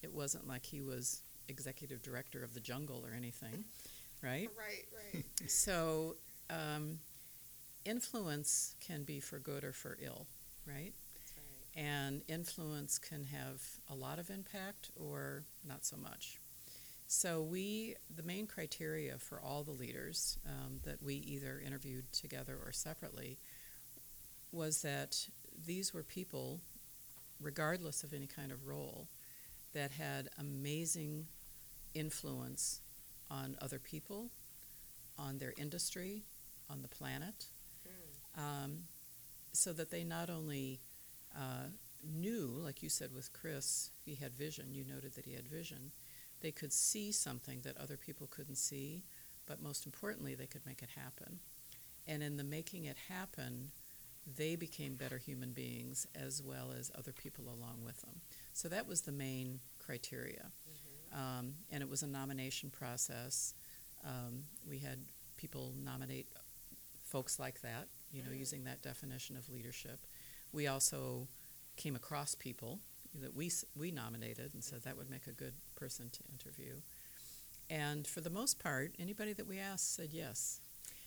it 0.03 0.13
wasn't 0.13 0.47
like 0.47 0.65
he 0.65 0.81
was 0.81 1.23
executive 1.49 2.03
director 2.03 2.43
of 2.43 2.55
the 2.55 2.61
jungle 2.61 3.05
or 3.05 3.15
anything, 3.15 3.65
right? 4.23 4.49
Right, 4.59 4.85
right. 5.15 5.25
so, 5.51 6.17
um, 6.49 6.99
influence 7.85 8.75
can 8.81 9.03
be 9.03 9.21
for 9.21 9.39
good 9.39 9.65
or 9.65 9.73
for 9.73 9.99
ill. 10.01 10.27
right? 10.67 10.95
And 11.77 12.23
influence 12.29 12.99
can 12.99 13.25
have 13.25 13.61
a 13.91 13.95
lot 13.95 14.19
of 14.19 14.31
impact 14.31 14.91
or 14.97 15.45
not 15.67 15.85
so 15.85 15.97
much. 15.97 16.39
So 17.07 17.43
we, 17.43 17.97
the 18.15 18.23
main 18.23 18.47
criteria 18.47 19.19
for 19.19 19.41
all 19.41 19.63
the 19.63 19.73
leaders 19.73 20.39
um, 20.47 20.81
that 20.85 21.03
we 21.03 21.15
either 21.17 21.61
interviewed 21.65 22.11
together 22.13 22.57
or 22.65 22.73
separately, 22.73 23.39
was 24.53 24.83
that 24.83 25.29
these 25.67 25.93
were 25.93 26.03
people, 26.03 26.61
regardless 27.41 28.05
of 28.05 28.13
any 28.15 28.27
kind 28.27 28.53
of 28.53 28.67
role, 28.67 29.09
that 29.75 29.91
had 29.91 30.29
amazing 30.39 31.27
influence 31.93 32.81
on 33.31 33.57
other 33.61 33.79
people, 33.79 34.31
on 35.19 35.39
their 35.39 35.53
industry, 35.57 36.23
on 36.71 36.83
the 36.83 36.89
planet, 36.89 37.47
um, 38.39 38.79
so 39.53 39.73
that 39.73 39.91
they 39.91 40.05
not 40.05 40.31
only 40.31 40.81
uh, 41.37 41.69
knew, 42.17 42.47
like 42.63 42.83
you 42.83 42.89
said 42.89 43.15
with 43.15 43.33
Chris, 43.33 43.91
he 44.05 44.15
had 44.15 44.35
vision, 44.35 44.75
you 44.75 44.85
noted 44.85 45.15
that 45.15 45.25
he 45.25 45.35
had 45.35 45.49
vision, 45.49 45.91
they 46.41 46.51
could 46.53 46.73
see 46.73 47.13
something 47.13 47.61
that 47.63 47.77
other 47.79 47.97
people 47.97 48.27
couldn't 48.31 48.57
see, 48.57 49.03
but 49.47 49.63
most 49.63 49.87
importantly, 49.87 50.35
they 50.35 50.47
could 50.47 50.65
make 50.67 50.83
it 50.83 50.91
happen. 50.95 51.39
And 52.07 52.23
in 52.23 52.37
the 52.37 52.45
making 52.45 52.85
it 52.85 52.97
happen, 53.09 53.71
they 54.37 54.57
became 54.57 54.95
better 54.95 55.19
human 55.19 55.53
beings 55.53 56.07
as 56.15 56.43
well 56.43 56.73
as 56.79 56.91
other 56.97 57.13
people 57.13 57.45
along 57.47 57.83
with 57.85 58.01
them. 58.03 58.21
So 58.53 58.69
that 58.69 58.87
was 58.87 59.03
the 59.03 59.13
main 59.13 59.61
criteria. 59.79 60.47
Um, 61.13 61.55
and 61.71 61.83
it 61.83 61.89
was 61.89 62.03
a 62.03 62.07
nomination 62.07 62.71
process. 62.71 63.55
Um, 64.05 64.45
we 64.69 64.79
had 64.79 64.99
people 65.37 65.73
nominate 65.83 66.27
folks 67.05 67.39
like 67.39 67.61
that, 67.63 67.89
you 68.13 68.23
know, 68.23 68.31
Mm. 68.31 68.39
using 68.39 68.65
that 68.65 68.83
definition 68.83 69.37
of 69.37 69.49
leadership. 69.49 70.07
We 70.55 70.69
also 70.69 71.27
came 71.77 71.97
across 71.97 72.35
people 72.37 72.79
that 73.21 73.35
we, 73.35 73.51
we 73.77 73.91
nominated 73.91 74.55
and 74.55 74.63
said 74.63 74.83
that 74.85 74.97
would 74.97 75.11
make 75.11 75.27
a 75.27 75.33
good 75.33 75.55
person 75.75 76.11
to 76.11 76.21
interview. 76.33 76.75
And 77.69 78.07
for 78.07 78.21
the 78.21 78.31
most 78.31 78.63
part, 78.63 78.95
anybody 78.99 79.33
that 79.33 79.47
we 79.47 79.59
asked 79.59 79.97
said 79.97 80.11
yes. 80.13 80.61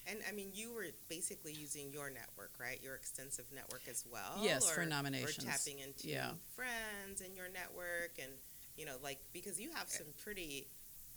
And 0.06 0.18
I 0.28 0.32
mean, 0.32 0.50
you 0.54 0.72
were 0.74 0.86
basically 1.08 1.52
using 1.52 1.90
your 1.92 2.10
network, 2.10 2.52
right? 2.58 2.82
Your 2.82 2.94
extensive 2.94 3.44
network 3.54 3.82
as 3.88 4.04
well. 4.10 4.42
Yes, 4.42 4.68
for 4.70 4.84
nominations. 4.84 5.44
Or 5.44 5.50
tapping 5.50 5.78
into 5.80 6.08
Yeah. 6.08 6.32
friends 6.54 7.20
in 7.20 7.34
your 7.34 7.48
network, 7.48 8.18
and 8.20 8.32
you 8.76 8.86
know, 8.86 8.96
like 9.02 9.18
because 9.32 9.60
you 9.60 9.70
have 9.74 9.88
some 9.88 10.06
pretty, 10.22 10.66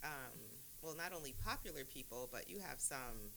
um, 0.04 0.38
well, 0.82 0.94
not 0.94 1.12
only 1.14 1.34
popular 1.44 1.84
people, 1.84 2.28
but 2.30 2.50
you 2.50 2.58
have 2.60 2.80
some 2.80 3.32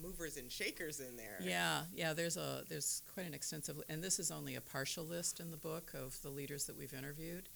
movers 0.00 0.36
and 0.36 0.50
shakers 0.50 1.00
in 1.00 1.16
there. 1.16 1.38
Yeah, 1.40 1.82
yeah. 1.94 2.12
There's 2.12 2.36
a 2.36 2.64
there's 2.68 3.02
quite 3.14 3.26
an 3.26 3.34
extensive, 3.34 3.76
and 3.88 4.02
this 4.02 4.18
is 4.18 4.30
only 4.30 4.56
a 4.56 4.60
partial 4.60 5.04
list 5.04 5.40
in 5.40 5.50
the 5.50 5.56
book 5.56 5.92
of 5.94 6.20
the 6.22 6.30
leaders 6.30 6.64
that 6.66 6.76
we've 6.76 6.94
interviewed. 6.94 7.48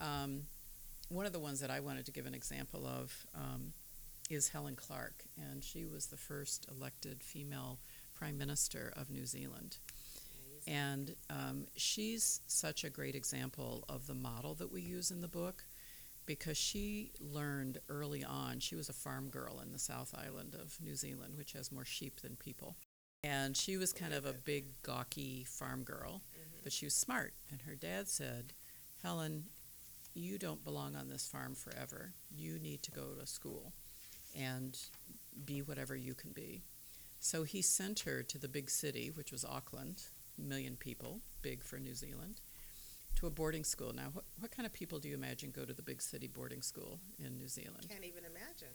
Um, 0.00 0.42
one 1.08 1.26
of 1.26 1.32
the 1.32 1.40
ones 1.40 1.60
that 1.60 1.70
I 1.70 1.80
wanted 1.80 2.06
to 2.06 2.12
give 2.12 2.26
an 2.26 2.34
example 2.34 2.86
of 2.86 3.26
um, 3.34 3.72
is 4.30 4.48
Helen 4.48 4.76
Clark, 4.76 5.24
and 5.36 5.64
she 5.64 5.86
was 5.86 6.06
the 6.06 6.16
first 6.16 6.66
elected 6.70 7.22
female 7.22 7.78
prime 8.14 8.36
minister 8.36 8.92
of 8.96 9.10
New 9.10 9.24
Zealand. 9.24 9.78
Amazing. 10.66 10.74
And 10.74 11.16
um, 11.30 11.66
she's 11.76 12.40
such 12.46 12.84
a 12.84 12.90
great 12.90 13.14
example 13.14 13.84
of 13.88 14.06
the 14.06 14.14
model 14.14 14.54
that 14.56 14.70
we 14.70 14.82
use 14.82 15.10
in 15.10 15.20
the 15.20 15.28
book 15.28 15.64
because 16.28 16.58
she 16.58 17.10
learned 17.18 17.78
early 17.88 18.22
on, 18.22 18.60
she 18.60 18.76
was 18.76 18.90
a 18.90 18.92
farm 18.92 19.30
girl 19.30 19.60
in 19.60 19.72
the 19.72 19.78
South 19.78 20.14
Island 20.14 20.54
of 20.54 20.78
New 20.78 20.94
Zealand, 20.94 21.38
which 21.38 21.52
has 21.54 21.72
more 21.72 21.86
sheep 21.86 22.20
than 22.20 22.36
people. 22.36 22.76
And 23.24 23.56
she 23.56 23.78
was 23.78 23.94
kind 23.94 24.12
of 24.12 24.26
a 24.26 24.34
big, 24.34 24.82
gawky 24.82 25.44
farm 25.44 25.84
girl, 25.84 26.22
Mhm. 26.36 26.62
but 26.64 26.72
she 26.74 26.84
was 26.84 26.94
smart. 26.94 27.32
And 27.50 27.62
her 27.62 27.74
dad 27.74 28.08
said, 28.08 28.52
Helen, 29.02 29.48
you 30.12 30.38
don't 30.38 30.62
belong 30.62 30.94
on 30.96 31.08
this 31.08 31.26
farm 31.26 31.54
forever. 31.54 32.12
You 32.30 32.58
need 32.58 32.82
to 32.82 32.90
go 32.90 33.14
to 33.14 33.26
school 33.26 33.72
and 34.34 34.78
be 35.46 35.62
whatever 35.62 35.96
you 35.96 36.14
can 36.14 36.32
be. 36.32 36.62
So 37.20 37.44
he 37.44 37.62
sent 37.62 38.00
her 38.00 38.22
to 38.22 38.38
the 38.38 38.48
big 38.48 38.68
city, 38.68 39.10
which 39.10 39.32
was 39.32 39.46
Auckland, 39.46 40.02
million 40.36 40.76
people, 40.76 41.22
big 41.40 41.64
for 41.64 41.78
New 41.78 41.94
Zealand, 41.94 42.42
to 43.16 43.26
a 43.26 43.30
boarding 43.30 43.64
school. 43.64 43.92
Now, 43.92 44.10
what, 44.12 44.24
what 44.38 44.50
kind 44.50 44.66
of 44.66 44.72
people 44.72 44.98
do 44.98 45.08
you 45.08 45.14
imagine 45.14 45.50
go 45.50 45.64
to 45.64 45.72
the 45.72 45.82
big 45.82 46.00
city 46.02 46.28
boarding 46.28 46.62
school 46.62 47.00
in 47.18 47.36
New 47.36 47.48
Zealand? 47.48 47.86
Can't 47.88 48.04
even 48.04 48.24
imagine. 48.24 48.74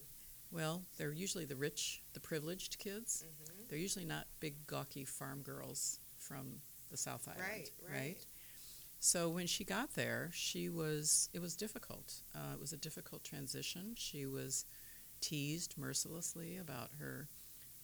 Well, 0.52 0.84
they're 0.98 1.14
usually 1.14 1.46
the 1.46 1.56
rich, 1.56 2.02
the 2.14 2.20
privileged 2.20 2.78
kids. 2.80 3.24
hmm 3.26 3.62
They're 3.70 3.80
usually 3.80 4.06
not 4.06 4.28
big, 4.40 4.68
gawky 4.68 5.06
farm 5.06 5.42
girls 5.42 6.00
from 6.18 6.62
the 6.92 6.98
South 6.98 7.28
Island. 7.28 7.44
Right, 7.50 7.72
right. 7.92 8.18
So 9.00 9.30
when 9.30 9.48
she 9.48 9.64
got 9.66 9.96
there, 9.96 10.30
she 10.34 10.70
was, 10.70 11.30
it 11.34 11.40
was 11.42 11.56
difficult. 11.56 12.22
Uh, 12.36 12.54
it 12.54 12.60
was 12.60 12.72
a 12.72 12.78
difficult 12.78 13.24
transition. 13.24 13.96
She 13.98 14.26
was 14.26 14.66
teased 15.20 15.76
mercilessly 15.78 16.58
about 16.58 16.92
her 17.00 17.28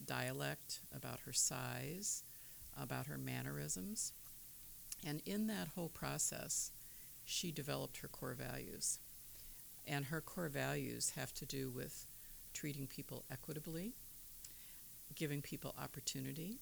dialect, 0.06 0.82
about 0.96 1.20
her 1.22 1.34
size, 1.34 2.24
about 2.77 3.08
her 3.08 3.18
mannerisms. 3.18 4.13
And 5.06 5.22
in 5.25 5.48
that 5.48 5.70
whole 5.75 5.89
process, 5.89 6.72
she 7.25 7.51
developed 7.51 7.98
her 7.98 8.08
core 8.08 8.34
values. 8.34 9.00
And 9.88 10.06
her 10.06 10.22
core 10.22 10.50
values 10.50 11.13
have 11.15 11.34
to 11.36 11.46
do 11.46 11.70
with 11.70 12.06
treating 12.53 12.88
people 12.88 13.24
equitably, 13.32 13.94
giving 15.15 15.41
people 15.41 15.74
opportunity, 15.82 16.58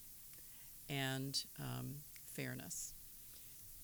and 0.89 1.43
um, 1.59 1.95
fairness. 2.25 2.93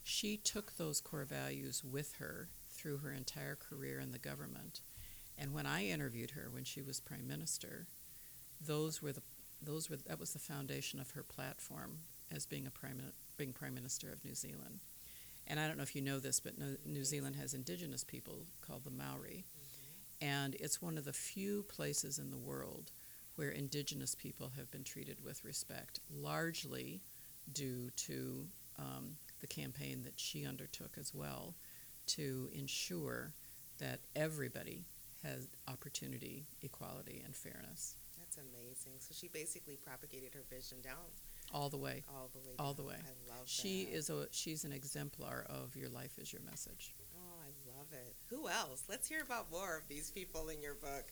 She 0.04 0.38
took 0.38 0.78
those 0.78 1.02
core 1.02 1.26
values 1.26 1.84
with 1.84 2.16
her 2.16 2.50
through 2.72 2.98
her 2.98 3.12
entire 3.12 3.56
career 3.56 4.00
in 4.00 4.12
the 4.12 4.20
government. 4.20 4.82
And 5.38 5.54
when 5.54 5.66
I 5.66 5.88
interviewed 5.88 6.32
her 6.32 6.50
when 6.52 6.64
she 6.64 6.82
was 6.82 7.00
prime 7.00 7.28
minister, 7.28 7.88
those 8.66 9.02
were 9.02 9.14
the 9.14 9.22
those 9.62 9.90
were 9.90 9.96
that 9.96 10.20
was 10.20 10.34
the 10.34 10.40
foundation 10.40 11.00
of 11.00 11.12
her 11.12 11.24
platform 11.24 12.00
as 12.32 12.46
being 12.46 12.68
a 12.68 12.72
prime 12.72 13.02
being 13.38 13.54
prime 13.54 13.74
minister 13.74 14.12
of 14.12 14.24
New 14.24 14.36
Zealand. 14.36 14.82
And 15.48 15.60
I 15.60 15.68
don't 15.68 15.78
know 15.78 15.84
if 15.84 15.96
you 15.96 16.02
know 16.02 16.20
this, 16.20 16.40
but 16.40 16.58
no, 16.58 16.76
New 16.86 17.04
Zealand 17.04 17.36
has 17.36 17.54
indigenous 17.54 18.04
people 18.04 18.46
called 18.62 18.84
the 18.86 18.92
Maori, 18.92 19.44
and 20.22 20.56
it's 20.56 20.82
one 20.82 20.98
of 20.98 21.06
the 21.06 21.14
few 21.14 21.64
places 21.64 22.18
in 22.18 22.32
the 22.32 22.38
world 22.38 22.92
where 23.36 23.50
indigenous 23.50 24.16
people 24.16 24.52
have 24.56 24.72
been 24.72 24.84
treated 24.84 25.18
with 25.24 25.44
respect, 25.44 26.00
largely 26.10 27.02
due 27.52 27.90
to 27.98 28.48
um, 28.80 29.18
the 29.42 29.48
campaign 29.48 30.04
that 30.04 30.20
she 30.20 30.46
undertook 30.46 30.98
as 30.98 31.14
well 31.14 31.56
to 32.06 32.50
ensure 32.54 33.34
that 33.80 34.00
everybody 34.16 34.86
has 35.24 35.48
opportunity, 35.68 36.46
equality, 36.62 37.22
and 37.26 37.36
fairness 37.36 37.96
That's 38.20 38.38
amazing. 38.38 39.00
So 39.00 39.14
she 39.14 39.28
basically 39.28 39.76
propagated 39.76 40.34
her 40.34 40.44
vision 40.50 40.80
down 40.82 41.12
all 41.54 41.70
the 41.70 41.78
way. 41.78 42.04
all 42.10 42.30
the 42.34 42.40
way. 42.40 42.56
All 42.60 42.74
down. 42.74 42.76
the 42.86 42.90
way. 42.90 42.96
I 42.98 43.30
love 43.38 43.48
She 43.48 43.86
that. 43.86 43.94
is 43.96 44.10
a 44.10 44.28
she's 44.32 44.64
an 44.66 44.72
exemplar 44.74 45.46
of 45.50 45.76
your 45.76 45.90
life 45.90 46.18
is 46.18 46.34
your 46.34 46.42
message. 46.42 46.94
Oh, 47.16 47.40
I 47.42 47.78
love 47.78 47.88
it. 47.94 48.16
Who 48.30 48.48
else? 48.50 48.84
Let's 48.90 49.08
hear 49.08 49.22
about 49.22 49.52
more 49.52 49.78
of 49.78 49.88
these 49.88 50.12
people 50.12 50.50
in 50.50 50.62
your 50.62 50.76
book. 50.76 51.12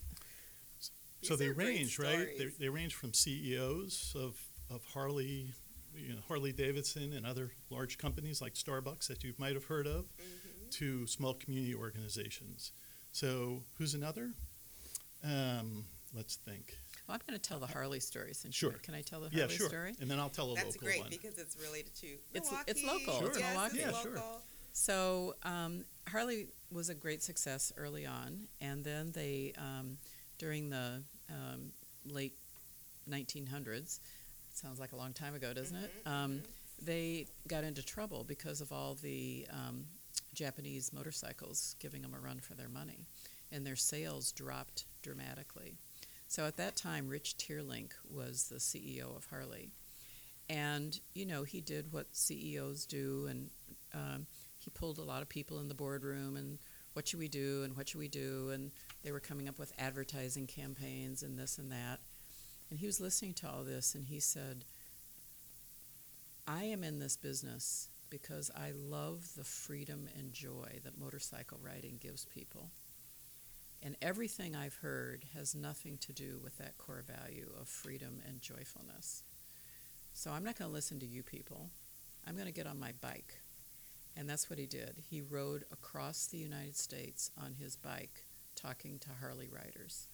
So 1.24 1.36
they 1.36 1.50
range, 1.50 2.00
right? 2.00 2.30
They, 2.38 2.46
they 2.60 2.70
range 2.70 2.96
from 2.96 3.14
CEOs 3.14 4.16
of, 4.18 4.36
of 4.72 4.84
Harley, 4.86 5.54
you 5.96 6.14
know, 6.14 6.20
Harley 6.28 6.52
Davidson 6.52 7.14
and 7.14 7.28
other 7.28 7.52
large 7.70 8.00
companies 8.00 8.42
like 8.42 8.56
Starbucks 8.56 9.08
that 9.08 9.24
you 9.24 9.34
might 9.38 9.54
have 9.54 9.66
heard 9.66 9.86
of, 9.86 10.06
Mhm. 10.18 10.72
to 10.72 11.06
small 11.06 11.36
community 11.36 11.76
organizations. 11.76 12.72
So 13.12 13.64
who's 13.78 13.94
another? 13.94 14.34
Um, 15.24 15.86
let's 16.16 16.38
think. 16.38 16.76
Well, 17.08 17.16
I'm 17.16 17.22
going 17.28 17.40
to 17.40 17.50
tell 17.50 17.60
the 17.60 17.68
Harley 17.68 18.00
story 18.00 18.34
since 18.34 18.56
Sure. 18.56 18.72
you 18.74 18.80
can 18.82 18.94
I 18.96 19.02
tell 19.02 19.22
the 19.22 19.30
yeah, 19.32 19.40
Harley 19.42 19.56
sure. 19.58 19.70
story? 19.70 19.96
And 20.00 20.10
then 20.10 20.20
I'll 20.20 20.30
tell 20.30 20.52
a 20.52 20.56
That's 20.56 20.68
local 20.76 20.88
great 20.88 21.00
one. 21.02 21.10
because 21.10 21.38
it's 21.38 21.58
related 21.58 21.94
to 21.96 22.08
It's- 22.34 22.46
Milwaukee. 22.52 22.72
it's 22.72 22.84
local. 22.84 23.20
Sure. 23.20 23.28
It's 23.30 23.40
Yes, 23.40 23.54
Milwaukee. 23.54 23.78
Yeah, 23.80 23.90
it's 23.90 24.02
sure. 24.02 24.16
local. 24.16 24.42
So 24.74 25.36
um, 25.44 25.84
Harley 26.08 26.48
was 26.72 26.90
a 26.90 26.96
great 26.96 27.22
success 27.22 27.74
early 27.76 28.06
on, 28.06 28.48
and 28.62 28.84
then 28.84 29.12
they, 29.12 29.54
um, 29.58 29.98
during 30.38 30.70
the 30.70 31.04
um, 31.30 31.74
late 32.06 32.38
1900s, 33.10 34.00
sounds 34.54 34.80
like 34.80 34.92
a 34.94 34.96
long 34.96 35.12
time 35.14 35.36
ago, 35.36 35.54
doesn't 35.54 35.76
it? 35.78 35.92
Mhm, 36.06 36.10
Um, 36.12 36.32
mhm. 36.40 36.44
They 36.84 37.28
got 37.48 37.64
into 37.64 37.84
trouble 37.84 38.24
because 38.24 38.60
of 38.62 38.72
all 38.72 38.96
the 38.96 39.46
um, 39.52 39.86
Japanese 40.34 40.92
motorcycles 40.92 41.76
giving 41.80 42.02
them 42.02 42.14
a 42.16 42.20
run 42.20 42.40
for 42.40 42.56
their 42.56 42.70
money, 42.70 43.06
and 43.52 43.66
their 43.68 43.76
sales 43.76 44.32
dropped 44.32 44.86
dramatically. 45.04 45.78
So 46.32 46.46
at 46.46 46.56
that 46.56 46.78
time, 46.78 47.10
Rich 47.10 47.36
Teerlink 47.36 47.92
was 48.10 48.46
the 48.46 48.56
CEO 48.56 49.14
of 49.18 49.26
Harley, 49.26 49.70
and 50.50 50.98
you 51.14 51.26
know 51.26 51.44
he 51.44 51.60
did 51.60 51.92
what 51.92 52.16
CEOs 52.16 52.86
do, 52.86 53.28
and 53.30 53.50
um, 53.94 54.28
he 54.58 54.70
pulled 54.70 54.98
a 54.98 55.04
lot 55.04 55.22
of 55.22 55.28
people 55.28 55.60
in 55.60 55.68
the 55.68 55.74
boardroom 55.74 56.38
and 56.38 56.58
what 56.94 57.06
should 57.06 57.20
we 57.20 57.28
do 57.28 57.64
and 57.64 57.76
what 57.76 57.90
should 57.90 58.00
we 58.00 58.08
do? 58.08 58.50
And 58.52 58.72
they 59.04 59.12
were 59.12 59.20
coming 59.20 59.50
up 59.50 59.60
with 59.60 59.74
advertising 59.78 60.48
campaigns 60.48 61.22
and 61.22 61.38
this 61.38 61.58
and 61.58 61.70
that. 61.74 62.00
And 62.70 62.80
he 62.80 62.86
was 62.86 63.02
listening 63.02 63.34
to 63.34 63.50
all 63.50 63.66
this 63.66 63.94
and 63.94 64.06
he 64.06 64.22
said 64.22 64.64
i 66.48 66.64
am 66.64 66.82
in 66.86 67.00
this 67.00 67.18
business 67.18 67.90
because 68.10 68.50
I 68.56 68.72
love 68.74 69.36
the 69.36 69.44
freedom 69.44 70.08
and 70.18 70.32
joy 70.32 70.80
that 70.86 70.98
motorcycle 70.98 71.60
riding 71.62 71.98
gives 72.00 72.24
people. 72.24 72.70
And 73.84 73.96
everything 74.02 74.56
I've 74.56 74.76
heard 74.76 75.26
has 75.36 75.56
nothing 75.56 75.98
to 76.02 76.14
do 76.14 76.40
with 76.44 76.58
that 76.60 76.78
core 76.78 77.04
value 77.06 77.50
of 77.60 77.68
freedom 77.68 78.22
and 78.28 78.42
joyfulness. 78.42 79.24
So 80.14 80.32
I'm 80.32 80.44
not 80.44 80.58
going 80.58 80.70
to 80.70 80.74
listen 80.74 81.00
to 81.00 81.06
you 81.06 81.24
people. 81.24 81.70
I'm 82.28 82.36
going 82.36 82.46
to 82.46 82.54
get 82.54 82.68
on 82.68 82.80
my 82.80 82.92
bike. 83.02 83.40
And 84.16 84.30
that's 84.30 84.50
what 84.50 84.60
he 84.60 84.66
did. 84.68 85.02
He 85.10 85.22
rode 85.22 85.64
across 85.72 86.28
the 86.28 86.38
United 86.38 86.76
States 86.76 87.32
on 87.42 87.54
his 87.54 87.76
bike 87.76 88.26
talking 88.56 89.00
to 89.00 89.10
Harley 89.20 89.50
riders 89.50 90.08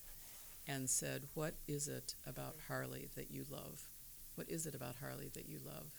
and 0.67 0.89
said, 0.89 1.23
What 1.33 1.55
is 1.67 1.87
it 1.87 2.15
about 2.25 2.55
Harley 2.67 3.09
that 3.15 3.31
you 3.31 3.45
love? 3.49 3.89
What 4.35 4.49
is 4.49 4.65
it 4.65 4.75
about 4.75 4.95
Harley 5.01 5.29
that 5.33 5.49
you 5.49 5.59
love? 5.65 5.91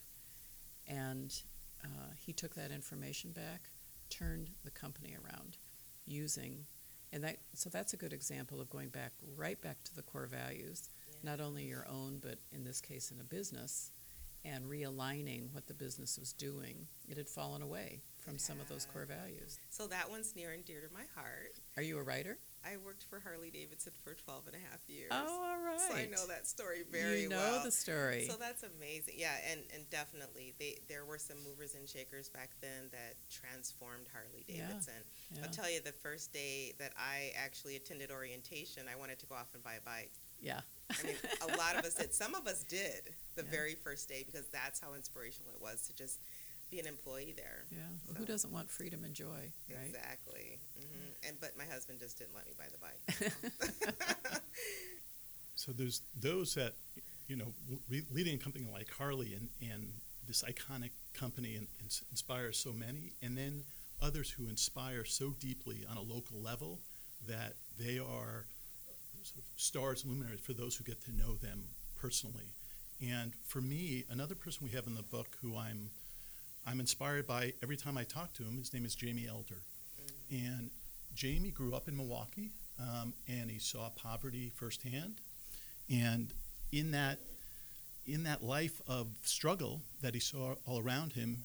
And 0.86 1.34
uh, 1.84 2.12
he 2.16 2.32
took 2.32 2.54
that 2.54 2.70
information 2.70 3.32
back, 3.32 3.70
turned 4.10 4.50
the 4.64 4.70
company 4.70 5.16
around 5.22 5.56
using, 6.06 6.64
and 7.12 7.24
that 7.24 7.38
so 7.54 7.68
that's 7.70 7.92
a 7.94 7.96
good 7.96 8.12
example 8.12 8.60
of 8.60 8.68
going 8.70 8.88
back 8.88 9.12
right 9.36 9.60
back 9.60 9.82
to 9.84 9.94
the 9.94 10.02
core 10.02 10.26
values, 10.26 10.88
Yeah. 11.08 11.30
not 11.30 11.40
only 11.40 11.64
your 11.64 11.86
own, 11.88 12.18
but 12.20 12.38
in 12.52 12.64
this 12.64 12.80
case 12.80 13.10
in 13.10 13.20
a 13.20 13.24
business, 13.24 13.90
and 14.44 14.64
realigning 14.70 15.52
what 15.52 15.66
the 15.66 15.74
business 15.74 16.18
was 16.18 16.32
doing. 16.32 16.86
It 17.08 17.16
had 17.16 17.28
fallen 17.28 17.60
away 17.62 18.02
from 18.18 18.38
some 18.38 18.60
of 18.60 18.68
those 18.68 18.86
core 18.86 19.04
values. 19.06 19.58
So 19.70 19.86
that 19.88 20.08
one's 20.10 20.36
near 20.36 20.52
and 20.52 20.64
dear 20.64 20.80
to 20.80 20.92
my 20.94 21.04
heart. 21.14 21.54
Are 21.76 21.82
you 21.82 21.98
a 21.98 22.02
writer? 22.02 22.38
I 22.64 22.76
worked 22.84 23.04
for 23.08 23.20
Harley 23.20 23.50
Davidson 23.50 23.92
for 24.04 24.14
12 24.14 24.46
and 24.48 24.56
a 24.56 24.58
half 24.70 24.80
years. 24.88 25.10
Oh, 25.12 25.16
all 25.54 25.64
right. 25.64 25.80
So 25.80 25.94
I 25.94 26.06
know 26.06 26.26
that 26.26 26.46
story 26.46 26.82
very 26.90 27.04
well. 27.12 27.18
you 27.22 27.28
know 27.28 27.36
well. 27.36 27.64
the 27.64 27.70
story. 27.70 28.26
So 28.28 28.36
that's 28.38 28.62
amazing. 28.62 29.14
Yeah, 29.16 29.34
and, 29.50 29.60
and 29.74 29.88
definitely 29.90 30.54
they 30.58 30.78
there 30.88 31.04
were 31.04 31.18
some 31.18 31.36
movers 31.48 31.74
and 31.74 31.88
shakers 31.88 32.28
back 32.28 32.50
then 32.60 32.90
that 32.92 33.14
transformed 33.30 34.06
Harley 34.12 34.44
Yeah, 34.48 34.66
Davidson. 34.68 35.00
yeah. 35.34 35.42
I'll 35.44 35.50
tell 35.50 35.70
you 35.70 35.80
the 35.80 35.92
first 35.92 36.32
day 36.32 36.74
that 36.78 36.92
I 36.98 37.32
actually 37.36 37.76
attended 37.76 38.10
orientation, 38.10 38.84
I 38.92 38.98
wanted 38.98 39.18
to 39.20 39.26
go 39.26 39.34
off 39.36 39.54
and 39.54 39.62
buy 39.62 39.74
a 39.74 39.80
bike. 39.84 40.12
yeah. 40.42 40.60
I 40.90 41.02
mean, 41.06 41.16
a 41.42 41.56
lot 41.58 41.76
of 41.76 41.84
us 41.84 41.94
did. 42.00 42.14
Some 42.14 42.34
of 42.34 42.46
us 42.46 42.64
did 42.64 43.14
the 43.36 43.44
Yeah. 43.44 43.50
very 43.50 43.74
first 43.74 44.08
day 44.08 44.24
because 44.26 44.46
that's 44.48 44.80
how 44.80 44.94
inspirational 44.94 45.52
it 45.54 45.60
was 45.60 45.86
to 45.86 45.94
just 45.94 46.18
be 46.70 46.78
an 46.80 46.86
employee 46.86 47.32
there. 47.36 47.64
Yeah. 47.70 47.78
Well, 48.06 48.14
So- 48.14 48.18
who 48.20 48.26
doesn't 48.26 48.52
want 48.52 48.70
freedom 48.70 49.04
and 49.04 49.14
joy, 49.14 49.52
right? 49.70 49.86
Exactly. 49.86 50.58
hmm 50.76 51.28
And 51.28 51.40
but 51.40 51.56
my 51.56 51.64
husband 51.64 51.98
just 52.00 52.18
didn't 52.18 52.34
let 52.34 52.46
me 52.46 52.52
buy 52.58 52.66
the 52.70 52.78
bike. 52.78 53.32
So 55.54 55.72
there's 55.76 56.02
those 56.18 56.54
that, 56.54 56.74
you 57.26 57.36
know, 57.36 57.52
re- 57.88 58.06
leading 58.10 58.34
a 58.34 58.38
company 58.38 58.66
like 58.72 58.90
Harley 58.90 59.34
and, 59.34 59.48
and 59.70 59.92
this 60.26 60.42
iconic 60.42 60.90
company 61.14 61.56
and, 61.56 61.66
and 61.80 61.90
inspires 62.10 62.58
so 62.58 62.72
many, 62.72 63.12
and 63.22 63.36
then 63.36 63.64
others 64.00 64.30
who 64.30 64.48
inspire 64.48 65.04
so 65.04 65.34
deeply 65.40 65.84
on 65.90 65.96
a 65.96 66.02
local 66.02 66.40
level 66.40 66.78
that 67.26 67.54
they 67.78 67.98
are 67.98 68.46
sort 69.22 69.38
of 69.38 69.44
stars 69.56 70.02
and 70.04 70.12
luminaries 70.12 70.40
for 70.40 70.52
those 70.52 70.76
who 70.76 70.84
get 70.84 71.02
to 71.04 71.12
know 71.16 71.34
them 71.34 71.64
personally. 72.00 72.52
And 73.00 73.32
for 73.46 73.60
me, 73.60 74.04
another 74.10 74.34
person 74.34 74.64
we 74.64 74.70
have 74.72 74.86
in 74.86 74.94
the 74.94 75.02
book 75.02 75.36
who 75.42 75.56
I'm 75.56 75.90
I'm 76.68 76.80
inspired 76.80 77.26
by 77.26 77.54
every 77.62 77.78
time 77.78 77.96
I 77.96 78.04
talk 78.04 78.34
to 78.34 78.42
him. 78.42 78.58
His 78.58 78.74
name 78.74 78.84
is 78.84 78.94
Jamie 78.94 79.26
Elder, 79.26 79.62
and 80.30 80.68
Jamie 81.14 81.50
grew 81.50 81.74
up 81.74 81.88
in 81.88 81.96
Milwaukee, 81.96 82.50
um, 82.78 83.14
and 83.26 83.50
he 83.50 83.58
saw 83.58 83.88
poverty 83.88 84.52
firsthand. 84.54 85.22
And 85.90 86.34
in 86.70 86.90
that, 86.90 87.20
in 88.06 88.24
that 88.24 88.44
life 88.44 88.82
of 88.86 89.06
struggle 89.22 89.80
that 90.02 90.12
he 90.12 90.20
saw 90.20 90.56
all 90.66 90.78
around 90.78 91.14
him, 91.14 91.44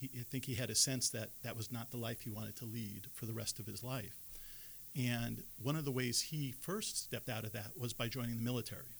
he, 0.00 0.08
I 0.18 0.22
think 0.30 0.46
he 0.46 0.54
had 0.54 0.70
a 0.70 0.74
sense 0.74 1.10
that 1.10 1.28
that 1.42 1.58
was 1.58 1.70
not 1.70 1.90
the 1.90 1.98
life 1.98 2.22
he 2.22 2.30
wanted 2.30 2.56
to 2.56 2.64
lead 2.64 3.08
for 3.12 3.26
the 3.26 3.34
rest 3.34 3.58
of 3.58 3.66
his 3.66 3.84
life. 3.84 4.16
And 4.96 5.42
one 5.62 5.76
of 5.76 5.84
the 5.84 5.92
ways 5.92 6.22
he 6.22 6.52
first 6.52 7.04
stepped 7.04 7.28
out 7.28 7.44
of 7.44 7.52
that 7.52 7.72
was 7.78 7.92
by 7.92 8.08
joining 8.08 8.36
the 8.36 8.42
military 8.42 8.96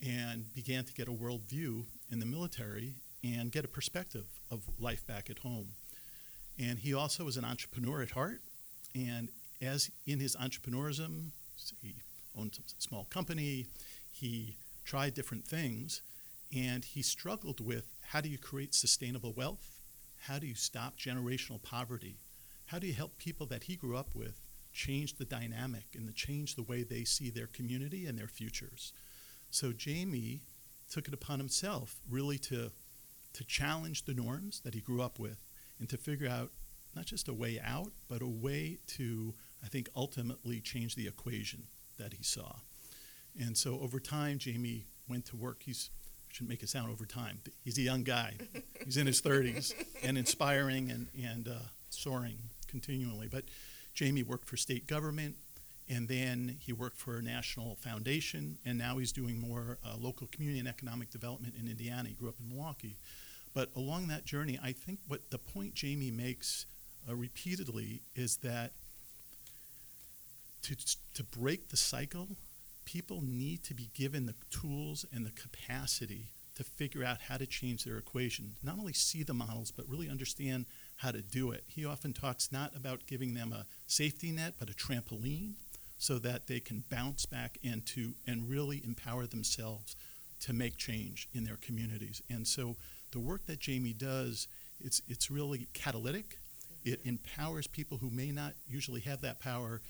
and 0.00 0.54
began 0.54 0.84
to 0.84 0.92
get 0.92 1.08
a 1.08 1.12
worldview 1.12 1.86
in 2.08 2.20
the 2.20 2.26
military 2.26 2.94
and 3.24 3.52
get 3.52 3.64
a 3.64 3.68
perspective 3.68 4.26
of 4.50 4.62
life 4.78 5.06
back 5.06 5.30
at 5.30 5.38
home. 5.38 5.68
And 6.58 6.78
he 6.78 6.94
also 6.94 7.24
was 7.24 7.36
an 7.36 7.44
entrepreneur 7.44 8.02
at 8.02 8.10
heart. 8.10 8.40
And 8.94 9.28
as 9.60 9.90
in 10.06 10.20
his 10.20 10.36
entrepreneurism, 10.36 11.30
he 11.80 11.94
owned 12.36 12.58
a 12.58 12.82
small 12.82 13.06
company, 13.10 13.66
he 14.10 14.56
tried 14.84 15.14
different 15.14 15.46
things, 15.46 16.02
and 16.54 16.84
he 16.84 17.02
struggled 17.02 17.60
with 17.60 17.86
how 18.00 18.20
do 18.20 18.28
you 18.28 18.38
create 18.38 18.74
sustainable 18.74 19.32
wealth? 19.32 19.80
How 20.20 20.38
do 20.38 20.46
you 20.46 20.54
stop 20.54 20.98
generational 20.98 21.62
poverty? 21.62 22.14
How 22.66 22.78
do 22.78 22.86
you 22.86 22.92
help 22.92 23.16
people 23.18 23.46
that 23.46 23.64
he 23.64 23.76
grew 23.76 23.96
up 23.96 24.14
with 24.14 24.40
change 24.74 25.14
the 25.14 25.24
dynamic 25.24 25.84
and 25.94 26.06
to 26.08 26.14
change 26.14 26.54
the 26.54 26.62
way 26.62 26.82
they 26.82 27.04
see 27.04 27.30
their 27.30 27.48
community 27.48 28.06
and 28.06 28.18
their 28.18 28.28
futures? 28.28 28.92
So 29.50 29.72
Jamie 29.72 30.40
took 30.90 31.08
it 31.08 31.14
upon 31.14 31.38
himself 31.38 31.96
really 32.10 32.38
to 32.38 32.70
to 33.34 33.44
challenge 33.44 34.04
the 34.04 34.14
norms 34.14 34.60
that 34.60 34.74
he 34.74 34.80
grew 34.80 35.02
up 35.02 35.18
with 35.18 35.38
and 35.78 35.88
to 35.88 35.96
figure 35.96 36.28
out 36.28 36.50
not 36.94 37.06
just 37.06 37.28
a 37.28 37.34
way 37.34 37.60
out, 37.64 37.92
but 38.08 38.22
a 38.22 38.26
way 38.26 38.78
to, 38.86 39.34
I 39.64 39.68
think, 39.68 39.88
ultimately 39.96 40.60
change 40.60 40.94
the 40.94 41.06
equation 41.06 41.64
that 41.98 42.12
he 42.14 42.22
saw. 42.22 42.56
And 43.40 43.56
so 43.56 43.80
over 43.80 43.98
time, 43.98 44.38
Jamie 44.38 44.84
went 45.08 45.24
to 45.26 45.36
work. 45.36 45.62
He's 45.64 45.90
I 46.28 46.34
shouldn't 46.34 46.50
make 46.50 46.62
it 46.62 46.70
sound 46.70 46.90
over 46.90 47.04
time. 47.04 47.40
He's 47.62 47.76
a 47.76 47.82
young 47.82 48.04
guy. 48.04 48.36
He's 48.84 48.96
in 48.96 49.06
his 49.06 49.20
30s 49.20 49.74
and 50.02 50.16
inspiring 50.16 50.90
and, 50.90 51.08
and 51.22 51.46
uh, 51.46 51.58
soaring 51.90 52.38
continually. 52.66 53.28
But 53.28 53.44
Jamie 53.92 54.22
worked 54.22 54.46
for 54.46 54.56
state 54.56 54.86
government, 54.86 55.36
and 55.90 56.08
then 56.08 56.56
he 56.58 56.72
worked 56.72 56.96
for 56.96 57.18
a 57.18 57.22
national 57.22 57.76
foundation, 57.76 58.56
and 58.64 58.78
now 58.78 58.96
he's 58.96 59.12
doing 59.12 59.38
more 59.38 59.76
uh, 59.84 59.94
local 60.00 60.26
community 60.28 60.58
and 60.58 60.66
economic 60.66 61.10
development 61.10 61.54
in 61.60 61.68
Indiana. 61.68 62.08
He 62.08 62.14
grew 62.14 62.30
up 62.30 62.36
in 62.40 62.48
Milwaukee. 62.48 62.96
But 63.54 63.70
along 63.76 64.08
that 64.08 64.24
journey, 64.24 64.58
I 64.62 64.72
think 64.72 65.00
what 65.06 65.30
the 65.30 65.38
point 65.38 65.74
Jamie 65.74 66.10
makes 66.10 66.66
uh, 67.08 67.14
repeatedly 67.14 68.02
is 68.14 68.36
that 68.38 68.72
to, 70.62 70.76
to 71.14 71.24
break 71.24 71.68
the 71.68 71.76
cycle, 71.76 72.28
people 72.84 73.20
need 73.22 73.62
to 73.64 73.74
be 73.74 73.90
given 73.94 74.26
the 74.26 74.34
tools 74.50 75.04
and 75.12 75.26
the 75.26 75.30
capacity 75.30 76.26
to 76.54 76.64
figure 76.64 77.02
out 77.04 77.22
how 77.22 77.36
to 77.36 77.46
change 77.46 77.84
their 77.84 77.96
equation. 77.96 78.52
Not 78.62 78.78
only 78.78 78.92
see 78.92 79.22
the 79.22 79.34
models, 79.34 79.70
but 79.70 79.88
really 79.88 80.08
understand 80.08 80.66
how 80.96 81.10
to 81.10 81.22
do 81.22 81.50
it. 81.50 81.64
He 81.66 81.84
often 81.84 82.12
talks 82.12 82.52
not 82.52 82.76
about 82.76 83.06
giving 83.06 83.34
them 83.34 83.52
a 83.52 83.66
safety 83.86 84.30
net, 84.30 84.54
but 84.58 84.70
a 84.70 84.74
trampoline 84.74 85.54
so 85.98 86.18
that 86.18 86.46
they 86.46 86.60
can 86.60 86.84
bounce 86.90 87.26
back 87.26 87.58
into 87.62 88.14
and 88.26 88.48
really 88.48 88.82
empower 88.84 89.26
themselves 89.26 89.96
to 90.40 90.52
make 90.52 90.76
change 90.76 91.28
in 91.32 91.44
their 91.44 91.56
communities. 91.56 92.20
And 92.28 92.46
so 92.46 92.76
the 93.12 93.20
work 93.20 93.46
that 93.46 93.60
Jamie 93.60 93.92
does, 93.92 94.48
it's, 94.80 95.02
it's 95.08 95.30
really 95.30 95.68
catalytic. 95.74 96.38
It 96.84 97.00
mm-hmm. 97.00 97.10
empowers 97.10 97.66
people 97.66 97.98
who 97.98 98.10
may 98.10 98.32
not 98.32 98.54
usually 98.68 99.00
have 99.02 99.20
that 99.20 99.40
power 99.40 99.80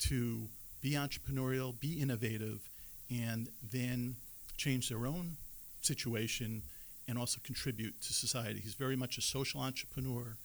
to 0.00 0.48
be 0.80 0.92
entrepreneurial, 0.92 1.78
be 1.78 2.00
innovative, 2.00 2.68
and 3.10 3.48
then 3.72 4.16
change 4.56 4.88
their 4.88 5.06
own 5.06 5.36
situation 5.80 6.62
and 7.08 7.18
also 7.18 7.40
contribute 7.44 8.00
to 8.02 8.12
society. 8.12 8.60
He's 8.60 8.74
very 8.74 8.96
much 8.96 9.18
a 9.18 9.22
social 9.22 9.60
entrepreneur 9.60 10.36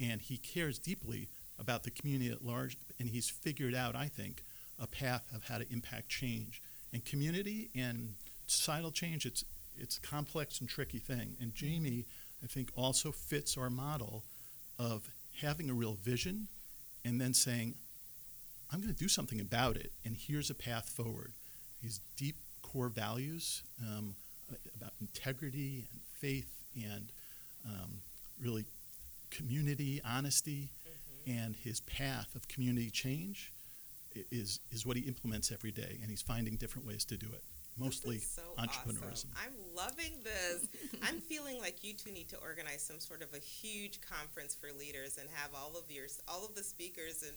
and 0.00 0.20
he 0.20 0.36
cares 0.36 0.78
deeply 0.78 1.28
about 1.58 1.82
the 1.82 1.90
community 1.90 2.30
at 2.30 2.44
large 2.44 2.76
and 2.98 3.08
he's 3.08 3.28
figured 3.28 3.74
out, 3.74 3.94
I 3.94 4.08
think, 4.08 4.42
a 4.78 4.86
path 4.86 5.24
of 5.34 5.44
how 5.44 5.58
to 5.58 5.72
impact 5.72 6.08
change. 6.08 6.60
And 6.92 7.04
community 7.04 7.70
and 7.74 8.14
societal 8.46 8.90
change, 8.90 9.26
it's 9.26 9.44
it's 9.78 9.98
a 9.98 10.00
complex 10.00 10.60
and 10.60 10.68
tricky 10.68 10.98
thing. 10.98 11.36
And 11.40 11.54
Jamie, 11.54 12.06
I 12.42 12.46
think, 12.46 12.70
also 12.76 13.12
fits 13.12 13.56
our 13.56 13.70
model 13.70 14.24
of 14.78 15.08
having 15.40 15.70
a 15.70 15.74
real 15.74 15.94
vision 15.94 16.48
and 17.04 17.20
then 17.20 17.34
saying, 17.34 17.74
I'm 18.72 18.80
going 18.80 18.92
to 18.92 18.98
do 18.98 19.08
something 19.08 19.40
about 19.40 19.76
it, 19.76 19.92
and 20.04 20.16
here's 20.16 20.50
a 20.50 20.54
path 20.54 20.88
forward. 20.88 21.32
His 21.80 22.00
deep 22.16 22.36
core 22.62 22.88
values 22.88 23.62
um, 23.80 24.16
about 24.74 24.92
integrity 25.00 25.86
and 25.92 26.00
faith 26.02 26.52
and 26.74 27.12
um, 27.64 27.98
really 28.40 28.64
community, 29.30 30.00
honesty, 30.04 30.70
and 31.26 31.54
his 31.56 31.80
path 31.80 32.34
of 32.34 32.48
community 32.48 32.90
change 32.90 33.52
is, 34.30 34.60
is 34.72 34.84
what 34.86 34.96
he 34.96 35.02
implements 35.02 35.52
every 35.52 35.70
day, 35.70 35.98
and 36.00 36.10
he's 36.10 36.22
finding 36.22 36.56
different 36.56 36.86
ways 36.86 37.04
to 37.04 37.16
do 37.16 37.26
it, 37.26 37.42
mostly 37.78 38.18
so 38.18 38.42
entrepreneurism. 38.58 39.12
Awesome. 39.12 39.30
I'm 39.44 39.52
loving 39.76 40.12
this. 40.24 40.66
I'm 41.02 41.20
feeling 41.20 41.58
like 41.60 41.84
you 41.84 41.92
two 41.94 42.10
need 42.12 42.28
to 42.30 42.36
organize 42.38 42.82
some 42.82 42.98
sort 42.98 43.22
of 43.22 43.28
a 43.34 43.38
huge 43.38 44.00
conference 44.00 44.54
for 44.54 44.68
leaders 44.78 45.18
and 45.20 45.28
have 45.34 45.50
all 45.54 45.72
of 45.76 45.90
your 45.90 46.06
all 46.26 46.44
of 46.44 46.54
the 46.54 46.62
speakers 46.64 47.22
and 47.22 47.36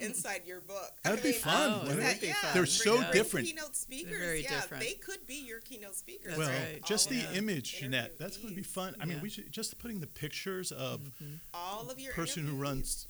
inside 0.00 0.42
your 0.46 0.60
book. 0.60 0.92
That'd 1.02 1.18
I 1.18 1.22
be 1.22 1.32
fun, 1.32 1.70
Oh, 1.74 1.80
wouldn't 1.82 2.00
that- 2.00 2.16
it? 2.16 2.20
be 2.22 2.26
yeah, 2.28 2.34
fun. 2.34 2.50
They're 2.54 2.66
so 2.66 2.96
bring 2.98 3.12
different. 3.12 3.46
Keynote 3.48 3.76
speakers, 3.76 4.18
very 4.18 4.42
yeah, 4.42 4.60
different. 4.60 4.82
they 4.84 4.94
could 4.94 5.26
be 5.26 5.44
your 5.46 5.60
keynote 5.60 5.96
speakers. 5.96 6.28
That's 6.36 6.38
well, 6.38 6.48
right. 6.48 6.82
just 6.86 7.08
the 7.10 7.16
Yeah. 7.16 7.32
image, 7.32 7.78
Jeanette. 7.80 8.18
That's 8.18 8.38
going 8.38 8.54
to 8.54 8.54
be 8.54 8.62
interviewees. 8.62 8.66
fun. 8.72 8.96
I 9.00 9.04
mean, 9.04 9.20
we 9.20 9.28
should 9.28 9.52
just 9.52 9.76
putting 9.78 10.00
the 10.00 10.06
pictures 10.06 10.72
of 10.72 11.00
Mhm. 11.22 11.40
all 11.52 11.90
of 11.90 12.00
your 12.00 12.14
person 12.14 12.46
who 12.46 12.54
runs 12.56 13.06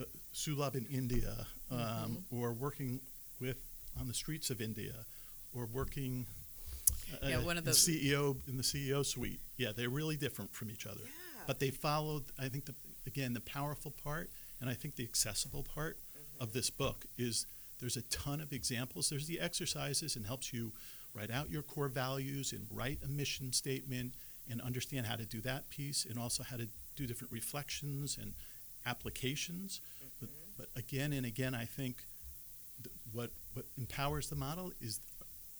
uh, 0.00 0.04
Sulabh 0.32 0.74
in 0.74 0.86
India, 0.86 1.46
um, 1.70 1.78
Mm-hmm. 1.78 2.34
or 2.38 2.54
working 2.54 3.02
with 3.40 3.58
on 4.00 4.08
the 4.08 4.14
streets 4.14 4.48
of 4.48 4.62
India, 4.62 5.04
or 5.52 5.66
working. 5.66 6.26
Uh, 7.22 7.28
Yeah, 7.28 7.38
one 7.38 7.58
of 7.58 7.64
the- 7.64 7.72
CEO 7.72 8.36
in 8.48 8.56
the 8.56 8.62
CEO 8.62 9.02
suite. 9.04 9.40
Yeah, 9.56 9.72
they're 9.72 9.90
really 9.90 10.16
different 10.16 10.52
from 10.54 10.70
each 10.70 10.86
other. 10.86 11.02
Yeah. 11.04 11.44
But 11.46 11.58
they 11.60 11.70
followed. 11.70 12.24
I 12.38 12.48
think 12.48 12.64
the 12.66 12.74
again 13.06 13.32
the 13.34 13.40
powerful 13.40 13.90
part, 13.90 14.30
and 14.60 14.70
I 14.70 14.74
think 14.74 14.96
the 14.96 15.04
accessible 15.04 15.62
part 15.62 15.98
Mm-hmm. 15.98 16.42
of 16.42 16.52
this 16.52 16.70
book 16.70 17.06
is 17.18 17.46
there's 17.80 17.96
a 17.96 18.02
ton 18.02 18.40
of 18.40 18.52
examples. 18.52 19.08
There's 19.10 19.26
the 19.26 19.40
exercises 19.40 20.14
and 20.16 20.24
helps 20.26 20.52
you 20.52 20.72
write 21.14 21.30
out 21.30 21.50
your 21.50 21.62
core 21.62 21.88
values 21.88 22.52
and 22.52 22.66
write 22.70 23.00
a 23.04 23.08
mission 23.08 23.52
statement 23.52 24.14
and 24.48 24.60
understand 24.60 25.06
how 25.06 25.16
to 25.16 25.24
do 25.26 25.40
that 25.42 25.68
piece 25.68 26.04
and 26.04 26.18
also 26.18 26.42
how 26.42 26.56
to 26.56 26.68
do 26.96 27.06
different 27.06 27.32
reflections 27.32 28.16
and 28.20 28.34
applications. 28.86 29.80
But, 30.20 30.28
Mm-hmm. 30.28 30.50
but 30.58 30.68
again 30.76 31.12
and 31.12 31.26
again, 31.26 31.54
I 31.54 31.64
think 31.64 32.04
th- 32.82 32.94
what 33.12 33.30
what 33.54 33.66
empowers 33.76 34.28
the 34.28 34.36
model 34.36 34.72
is 34.80 35.00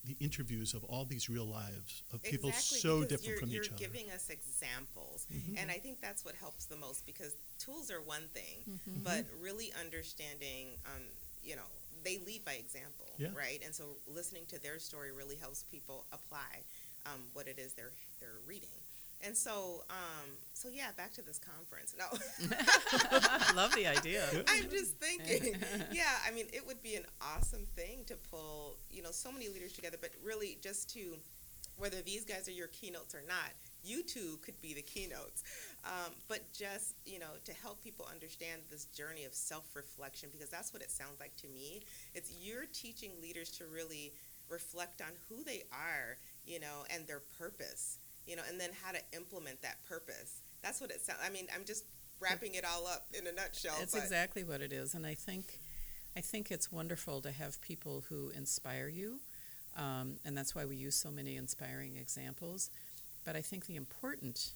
the 0.04 0.16
interviews 0.20 0.74
of 0.74 0.82
all 0.84 1.04
these 1.04 1.28
real 1.28 1.46
lives 1.46 2.02
of 2.12 2.22
people 2.22 2.48
exactly, 2.48 2.78
so 2.80 3.00
because 3.00 3.08
different 3.08 3.28
you're, 3.30 3.38
from 3.38 3.50
you're 3.50 3.62
each 3.62 3.70
other. 3.70 3.78
giving 3.78 4.10
us 4.10 4.30
examples, 4.30 5.26
Mhm. 5.32 5.56
and 5.58 5.70
I 5.70 5.78
think 5.78 6.00
that's 6.00 6.24
what 6.24 6.34
helps 6.34 6.64
the 6.66 6.76
most 6.76 7.06
because 7.06 7.36
tools 7.58 7.90
are 7.90 8.00
one 8.00 8.28
thing, 8.30 8.64
Mhm. 8.66 9.04
but 9.04 9.24
really 9.40 9.72
understanding, 9.74 10.76
um, 10.86 11.02
you 11.44 11.54
know, 11.54 11.66
they 12.02 12.18
lead 12.18 12.44
by 12.44 12.54
example, 12.54 13.06
Yeah. 13.18 13.30
right? 13.32 13.62
And 13.62 13.72
so 13.74 14.00
listening 14.06 14.46
to 14.46 14.58
their 14.58 14.80
story 14.80 15.12
really 15.12 15.36
helps 15.36 15.62
people 15.62 16.04
apply 16.12 16.64
um, 17.04 17.30
what 17.32 17.46
it 17.48 17.58
is 17.58 17.72
they're 17.74 17.92
they're 18.20 18.38
reading. 18.46 18.81
And 19.24 19.37
so, 19.37 19.85
um, 19.88 20.30
so 20.52 20.68
yeah, 20.72 20.88
back 20.96 21.12
to 21.14 21.22
this 21.22 21.38
conference. 21.38 21.94
No, 21.96 22.06
I 23.11 23.52
love 23.56 23.74
the 23.74 23.87
idea. 23.87 24.24
I'm 24.48 24.68
just 24.68 24.96
thinking. 24.96 25.54
Yeah, 25.92 26.11
I 26.26 26.32
mean, 26.32 26.46
it 26.52 26.66
would 26.66 26.82
be 26.82 26.96
an 26.96 27.04
awesome 27.20 27.66
thing 27.76 28.04
to 28.06 28.16
pull, 28.30 28.76
you 28.90 29.02
know, 29.02 29.11
so 29.11 29.30
many 29.30 29.48
leaders 29.48 29.72
together, 29.72 29.96
but 30.00 30.11
really 30.24 30.58
just 30.61 30.92
to, 30.94 31.16
whether 31.78 32.00
these 32.02 32.24
guys 32.24 32.48
are 32.48 32.52
your 32.52 32.68
keynotes 32.68 33.14
or 33.14 33.22
not, 33.28 33.52
you 33.85 34.02
two 34.02 34.38
could 34.42 34.61
be 34.61 34.74
the 34.74 34.82
keynotes. 34.82 35.42
Um, 35.85 36.12
but 36.28 36.40
just, 36.52 36.94
you 37.04 37.18
know, 37.18 37.35
to 37.44 37.52
help 37.52 37.82
people 37.82 38.06
understand 38.11 38.62
this 38.70 38.85
journey 38.87 39.24
of 39.24 39.35
self 39.35 39.64
reflection, 39.74 40.28
because 40.32 40.48
that's 40.48 40.72
what 40.72 40.82
it 40.82 40.90
sounds 40.90 41.18
like 41.20 41.37
to 41.38 41.48
me. 41.48 41.80
It's 42.14 42.32
you're 42.40 42.66
teaching 42.72 43.11
leaders 43.20 43.50
to 43.58 43.64
really 43.72 44.12
reflect 44.48 45.00
on 45.00 45.08
who 45.28 45.42
they 45.44 45.62
are, 45.72 46.18
you 46.46 46.61
know, 46.61 46.85
and 46.90 47.06
their 47.06 47.22
purpose, 47.38 47.98
you 48.26 48.37
know, 48.37 48.42
and 48.48 48.61
then 48.61 48.70
how 48.82 48.92
to 48.92 49.00
implement 49.14 49.62
that 49.62 49.76
purpose. 49.88 50.40
That's 50.62 50.80
what 50.80 50.90
it 50.90 51.00
sounds. 51.00 51.20
I 51.24 51.30
mean, 51.30 51.46
I'm 51.54 51.64
just 51.64 51.85
wrapping 52.20 52.54
it 52.54 52.64
all 52.64 52.87
up 52.87 53.06
in 53.18 53.26
a 53.26 53.32
nutshell. 53.32 53.74
It's 53.80 53.94
but 53.94 54.02
exactly 54.02 54.44
what 54.44 54.61
it 54.61 54.72
is, 54.72 54.94
and 54.94 55.06
I 55.06 55.14
think, 55.14 55.58
I 56.16 56.20
think 56.20 56.50
it's 56.50 56.70
wonderful 56.70 57.20
to 57.22 57.32
have 57.32 57.61
people 57.61 58.04
who 58.08 58.30
inspire 58.30 58.88
you, 58.88 59.18
um, 59.76 60.18
and 60.24 60.37
that's 60.37 60.54
why 60.54 60.64
we 60.64 60.76
use 60.76 60.94
so 60.94 61.11
many 61.11 61.37
inspiring 61.37 61.96
examples. 61.96 62.70
But 63.24 63.35
I 63.35 63.40
think 63.40 63.66
the 63.66 63.76
important, 63.76 64.52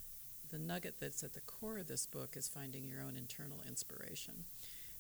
the 0.51 0.59
nugget 0.59 1.01
that's 1.01 1.25
at 1.25 1.35
the 1.35 1.41
core 1.41 1.79
of 1.79 1.89
this 1.89 2.07
book 2.07 2.37
is 2.37 2.49
finding 2.49 2.85
your 2.85 3.01
own 3.01 3.17
internal 3.17 3.63
inspiration, 3.67 4.45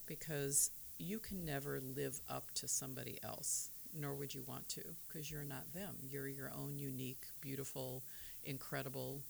because 0.07 0.70
you 0.98 1.18
can 1.18 1.44
never 1.44 1.81
live 1.81 2.20
up 2.29 2.50
to 2.55 2.66
somebody 2.66 3.18
else, 3.22 3.70
nor 3.94 4.14
would 4.14 4.35
you 4.35 4.42
want 4.46 4.68
to, 4.70 4.83
because 5.07 5.31
you're 5.31 5.44
not 5.44 5.72
them. 5.74 5.94
You're 6.11 6.26
your 6.26 6.50
own 6.57 6.79
unique, 6.79 7.24
beautiful, 7.40 8.02
incredible 8.44 9.22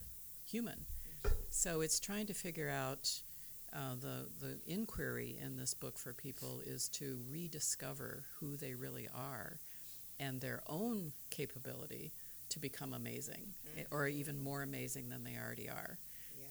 human. 0.45 0.85
So 1.51 1.81
it's 1.81 2.01
trying 2.01 2.27
to 2.27 2.35
figure 2.35 2.69
out 2.69 3.11
uh, 3.73 3.95
the 4.01 4.29
the 4.41 4.59
inquiry 4.67 5.37
in 5.43 5.57
this 5.57 5.75
book 5.75 5.99
for 5.99 6.13
people 6.13 6.61
is 6.65 6.89
to 6.89 7.19
rediscover 7.31 8.25
who 8.39 8.57
they 8.57 8.75
really 8.75 9.09
are, 9.15 9.59
and 10.21 10.41
their 10.41 10.63
own 10.69 11.13
capability 11.31 12.13
to 12.49 12.59
become 12.59 12.95
amazing, 12.95 13.49
eh, 13.77 13.83
or 13.91 14.07
even 14.07 14.43
more 14.43 14.63
amazing 14.63 15.09
than 15.09 15.25
they 15.25 15.37
already 15.37 15.69
are, 15.69 15.99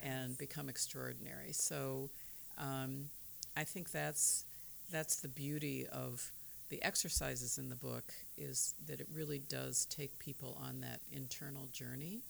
and 0.02 0.38
become 0.38 0.70
extraordinary. 0.70 1.54
So, 1.54 2.10
um, 2.58 3.10
I 3.56 3.64
think 3.64 3.92
that's 3.92 4.46
that's 4.92 5.22
the 5.22 5.30
beauty 5.30 5.88
of 5.88 6.32
the 6.70 6.84
exercises 6.84 7.58
in 7.58 7.70
the 7.70 7.76
book 7.76 8.14
is 8.38 8.74
that 8.88 9.00
it 9.00 9.08
really 9.14 9.40
does 9.40 9.86
take 9.86 10.18
people 10.20 10.58
on 10.62 10.82
that 10.82 11.00
internal 11.12 11.68
journey. 11.72 12.24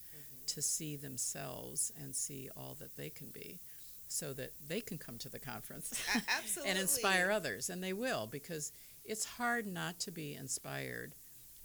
To 0.47 0.61
see 0.61 0.95
themselves 0.95 1.91
and 1.99 2.15
see 2.15 2.49
all 2.55 2.75
that 2.79 2.95
they 2.95 3.09
can 3.09 3.29
be 3.29 3.59
so 4.07 4.33
that 4.33 4.51
they 4.67 4.81
can 4.81 4.97
come 4.97 5.17
to 5.17 5.29
the 5.29 5.39
conference 5.39 5.93
and 6.65 6.77
inspire 6.77 7.31
others 7.31 7.69
and 7.69 7.83
they 7.83 7.93
will 7.93 8.27
because 8.27 8.71
it's 9.03 9.25
hard 9.25 9.65
not 9.65 9.99
to 9.99 10.11
be 10.11 10.33
inspired 10.35 11.13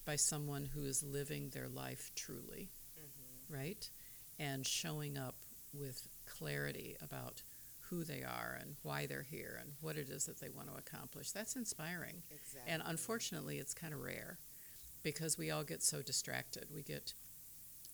by 0.07 0.16
someone 0.16 0.64
who 0.75 0.85
is 0.85 1.03
living 1.03 1.51
their 1.51 1.69
life 1.69 2.11
truly 2.14 2.71
Mhm. 2.99 3.55
right 3.55 3.90
and 4.38 4.66
showing 4.66 5.16
up 5.19 5.35
with 5.73 6.09
clarity 6.27 6.97
about 7.03 7.43
who 7.90 8.05
they 8.05 8.23
are 8.23 8.57
and 8.61 8.77
why 8.83 9.05
they're 9.07 9.23
here 9.31 9.59
and 9.61 9.73
what 9.81 9.97
it 9.97 10.09
is 10.09 10.25
that 10.27 10.40
they 10.40 10.49
want 10.49 10.69
to 10.69 10.77
accomplish 10.77 11.31
that's 11.33 11.57
inspiring 11.57 12.23
Exactly. 12.31 12.73
and 12.73 12.83
unfortunately, 12.87 13.59
it's 13.59 13.75
kind 13.75 13.93
of 13.93 14.01
rare 14.01 14.38
because 15.03 15.37
we 15.38 15.51
all 15.51 15.64
get 15.64 15.83
so 15.83 16.01
distracted. 16.03 16.69
We 16.75 16.83
get 16.83 17.14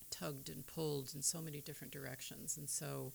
tugged 0.09 0.49
and 0.49 0.65
pulled 0.65 1.11
in 1.15 1.21
so 1.21 1.41
many 1.41 1.61
different 1.61 1.93
directions. 1.93 2.57
And 2.57 2.69
so, 2.69 3.13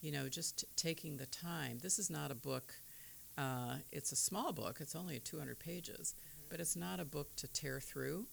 you 0.00 0.12
know, 0.12 0.28
just 0.28 0.64
taking 0.76 1.16
the 1.16 1.26
time. 1.26 1.78
This 1.82 1.98
is 1.98 2.10
not 2.10 2.30
a 2.30 2.34
book, 2.34 2.74
uh, 3.38 3.76
it's 3.90 4.12
a 4.12 4.16
small 4.16 4.52
book, 4.52 4.78
it's 4.80 4.94
only 4.94 5.18
200 5.20 5.58
pages, 5.58 6.14
but 6.48 6.60
it's 6.60 6.76
not 6.76 7.00
a 7.00 7.04
book 7.04 7.34
to 7.36 7.48
tear 7.48 7.80
through. 7.80 8.26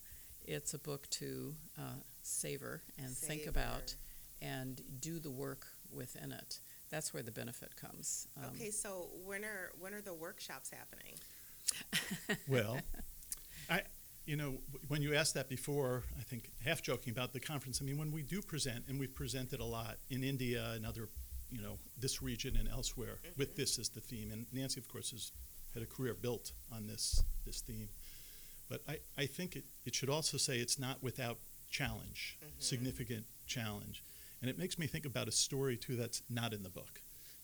It's 0.45 0.73
a 0.73 0.79
book 0.79 1.07
to 1.11 1.53
uh, 1.77 1.99
savor 2.23 2.81
and 2.97 3.09
think 3.09 3.45
about 3.45 3.95
and 4.41 4.81
do 4.99 5.19
the 5.19 5.29
work 5.29 5.67
within 5.91 6.31
it. 6.31 6.59
That's 6.89 7.13
where 7.13 7.21
the 7.21 7.31
benefit 7.31 7.75
comes. 7.75 8.27
Um, 8.37 8.51
Okay, 8.55 8.71
so 8.71 9.09
when 9.23 9.43
are 9.43 9.71
when 9.79 9.93
are 9.93 10.01
the 10.01 10.13
workshops 10.13 10.71
happening? 10.71 11.13
Well, 12.47 12.79
I, 13.69 13.83
you 14.29 14.35
know, 14.35 14.59
when 14.89 15.01
you 15.01 15.15
asked 15.15 15.33
that 15.33 15.49
before, 15.49 16.03
I 16.19 16.21
think 16.21 16.51
half 16.63 16.83
joking 16.83 17.11
about 17.11 17.33
the 17.33 17.39
conference. 17.39 17.81
I 17.81 17.85
mean, 17.85 17.97
when 17.97 18.11
we 18.11 18.21
do 18.21 18.43
present, 18.43 18.83
and 18.87 18.99
we've 18.99 19.15
presented 19.15 19.59
a 19.59 19.65
lot 19.65 19.97
in 20.11 20.23
India 20.23 20.73
and 20.75 20.85
other, 20.85 21.09
you 21.49 21.63
know, 21.63 21.79
this 21.99 22.21
region 22.21 22.55
and 22.55 22.69
elsewhere 22.69 23.21
with 23.37 23.55
this 23.55 23.79
as 23.79 23.89
the 23.89 24.01
theme. 24.01 24.31
And 24.31 24.45
Nancy, 24.53 24.79
of 24.79 24.87
course, 24.87 25.09
has 25.09 25.31
had 25.73 25.81
a 25.81 25.87
career 25.87 26.13
built 26.13 26.51
on 26.71 26.85
this 26.85 27.23
this 27.43 27.61
theme. 27.61 27.89
But 28.69 28.81
I, 28.87 28.99
I 29.17 29.25
think 29.25 29.55
it, 29.55 29.63
it 29.87 29.95
should 29.95 30.11
also 30.11 30.37
say 30.37 30.59
it's 30.59 30.77
not 30.77 31.01
without 31.01 31.39
challenge, 31.71 32.37
significant 32.59 33.25
challenge. 33.47 34.03
And 34.41 34.49
it 34.51 34.59
makes 34.59 34.77
me 34.77 34.85
think 34.85 35.05
about 35.05 35.27
a 35.27 35.31
story 35.31 35.75
too 35.75 35.95
that's 35.95 36.21
not 36.29 36.53
in 36.53 36.61
the 36.61 36.69
book. 36.69 37.01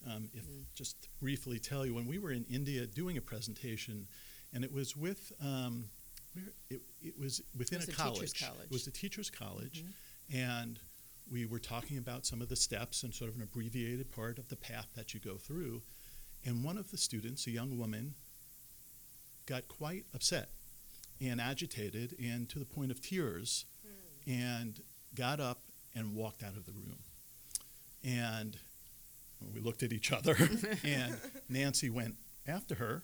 Um, 0.08 0.30
if 0.36 0.44
just 0.76 1.08
briefly 1.20 1.58
tell 1.58 1.84
you, 1.84 1.96
when 1.96 2.06
we 2.06 2.20
were 2.20 2.32
in 2.32 2.46
India 2.48 2.86
doing 2.86 3.18
a 3.18 3.22
presentation, 3.22 4.06
and 4.54 4.64
it 4.64 4.72
was 4.72 4.96
with 4.96 5.32
um, 5.42 5.86
where 6.36 6.54
it, 6.70 6.82
it 7.02 7.20
was 7.20 7.42
within 7.58 7.80
was 7.80 7.90
a 7.90 7.92
college. 7.92 8.40
college. 8.40 8.66
It 8.66 8.72
was 8.72 8.88
a 8.88 8.92
teacher's 8.92 9.30
college, 9.30 9.84
mm-hmm. 9.84 10.38
and 10.38 10.80
we 11.32 11.46
were 11.46 11.60
talking 11.60 11.98
about 11.98 12.26
some 12.26 12.42
of 12.42 12.50
the 12.50 12.56
steps 12.56 13.04
and 13.04 13.14
sort 13.14 13.30
of 13.30 13.36
an 13.36 13.42
abbreviated 13.42 14.12
part 14.12 14.38
of 14.38 14.50
the 14.50 14.56
path 14.56 14.88
that 14.96 15.14
you 15.14 15.20
go 15.20 15.36
through. 15.36 15.82
And 16.46 16.64
one 16.64 16.78
of 16.78 16.92
the 16.92 16.98
students, 16.98 17.48
a 17.48 17.52
young 17.52 17.78
woman, 17.80 18.14
got 19.48 19.68
quite 19.68 20.06
upset 20.14 20.50
and 21.20 21.42
agitated 21.42 22.16
and 22.22 22.48
to 22.50 22.60
the 22.60 22.66
point 22.66 22.92
of 22.92 23.02
tears 23.02 23.66
hmm. 23.84 24.32
and 24.32 24.82
got 25.16 25.40
up 25.40 25.62
and 25.96 26.14
walked 26.14 26.44
out 26.44 26.56
of 26.56 26.66
the 26.66 26.72
room. 26.72 27.00
And 28.04 28.58
we 29.54 29.60
looked 29.60 29.82
at 29.82 29.92
each 29.92 30.12
other, 30.12 30.36
and 30.84 31.18
Nancy 31.50 31.90
went 31.90 32.16
after 32.48 32.76
her, 32.76 33.04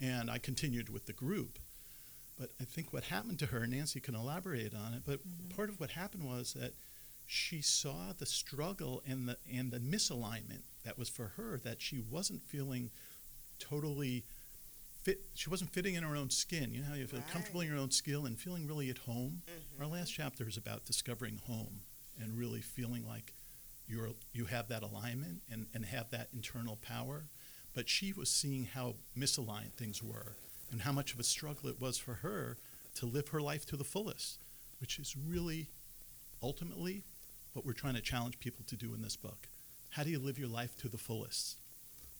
and 0.00 0.30
I 0.30 0.38
continued 0.38 0.88
with 0.88 1.06
the 1.06 1.12
group. 1.12 1.58
But 2.38 2.50
I 2.60 2.64
think 2.64 2.92
what 2.92 3.04
happened 3.04 3.38
to 3.40 3.46
her, 3.46 3.66
Nancy 3.66 4.00
can 4.00 4.14
elaborate 4.14 4.74
on 4.74 4.92
it, 4.92 5.02
but 5.06 5.20
mm-hmm. 5.26 5.56
part 5.56 5.70
of 5.70 5.80
what 5.80 5.90
happened 5.92 6.24
was 6.24 6.52
that 6.52 6.74
she 7.26 7.60
saw 7.60 8.12
the 8.16 8.26
struggle 8.26 9.02
and 9.06 9.28
the 9.28 9.36
and 9.52 9.72
the 9.72 9.80
misalignment 9.80 10.62
that 10.84 10.96
was 10.96 11.08
for 11.08 11.32
her 11.36 11.58
that 11.64 11.82
she 11.82 11.98
wasn't 11.98 12.42
feeling 12.44 12.90
totally 13.58 14.24
fit 15.02 15.22
she 15.34 15.50
wasn't 15.50 15.72
fitting 15.72 15.94
in 15.94 16.02
her 16.02 16.16
own 16.16 16.30
skin. 16.30 16.72
You 16.72 16.82
know 16.82 16.88
how 16.88 16.94
you 16.94 17.06
feel 17.06 17.22
comfortable 17.32 17.62
in 17.62 17.68
your 17.68 17.78
own 17.78 17.90
skill 17.90 18.26
and 18.26 18.38
feeling 18.38 18.66
really 18.66 18.90
at 18.90 18.98
home? 18.98 19.42
Mm-hmm. 19.46 19.82
Our 19.82 19.88
last 19.88 20.10
chapter 20.10 20.46
is 20.46 20.56
about 20.56 20.84
discovering 20.84 21.40
home 21.46 21.80
and 22.20 22.38
really 22.38 22.60
feeling 22.60 23.06
like 23.06 23.34
you're 23.88 24.10
you 24.32 24.46
have 24.46 24.68
that 24.68 24.82
alignment 24.82 25.42
and, 25.50 25.66
and 25.74 25.84
have 25.86 26.10
that 26.10 26.28
internal 26.32 26.76
power. 26.76 27.26
But 27.74 27.88
she 27.88 28.12
was 28.12 28.30
seeing 28.30 28.64
how 28.64 28.96
misaligned 29.16 29.74
things 29.74 30.02
were 30.02 30.36
and 30.70 30.82
how 30.82 30.92
much 30.92 31.12
of 31.14 31.20
a 31.20 31.24
struggle 31.24 31.68
it 31.68 31.80
was 31.80 31.98
for 31.98 32.14
her 32.14 32.56
to 32.96 33.06
live 33.06 33.28
her 33.28 33.40
life 33.40 33.66
to 33.66 33.76
the 33.76 33.84
fullest, 33.84 34.38
which 34.80 34.98
is 34.98 35.16
really 35.16 35.68
ultimately 36.42 37.02
what 37.52 37.64
we're 37.64 37.72
trying 37.72 37.94
to 37.94 38.00
challenge 38.00 38.38
people 38.38 38.64
to 38.66 38.76
do 38.76 38.94
in 38.94 39.02
this 39.02 39.16
book. 39.16 39.48
How 39.90 40.02
do 40.02 40.10
you 40.10 40.18
live 40.18 40.38
your 40.38 40.48
life 40.48 40.76
to 40.78 40.88
the 40.88 40.98
fullest? 40.98 41.56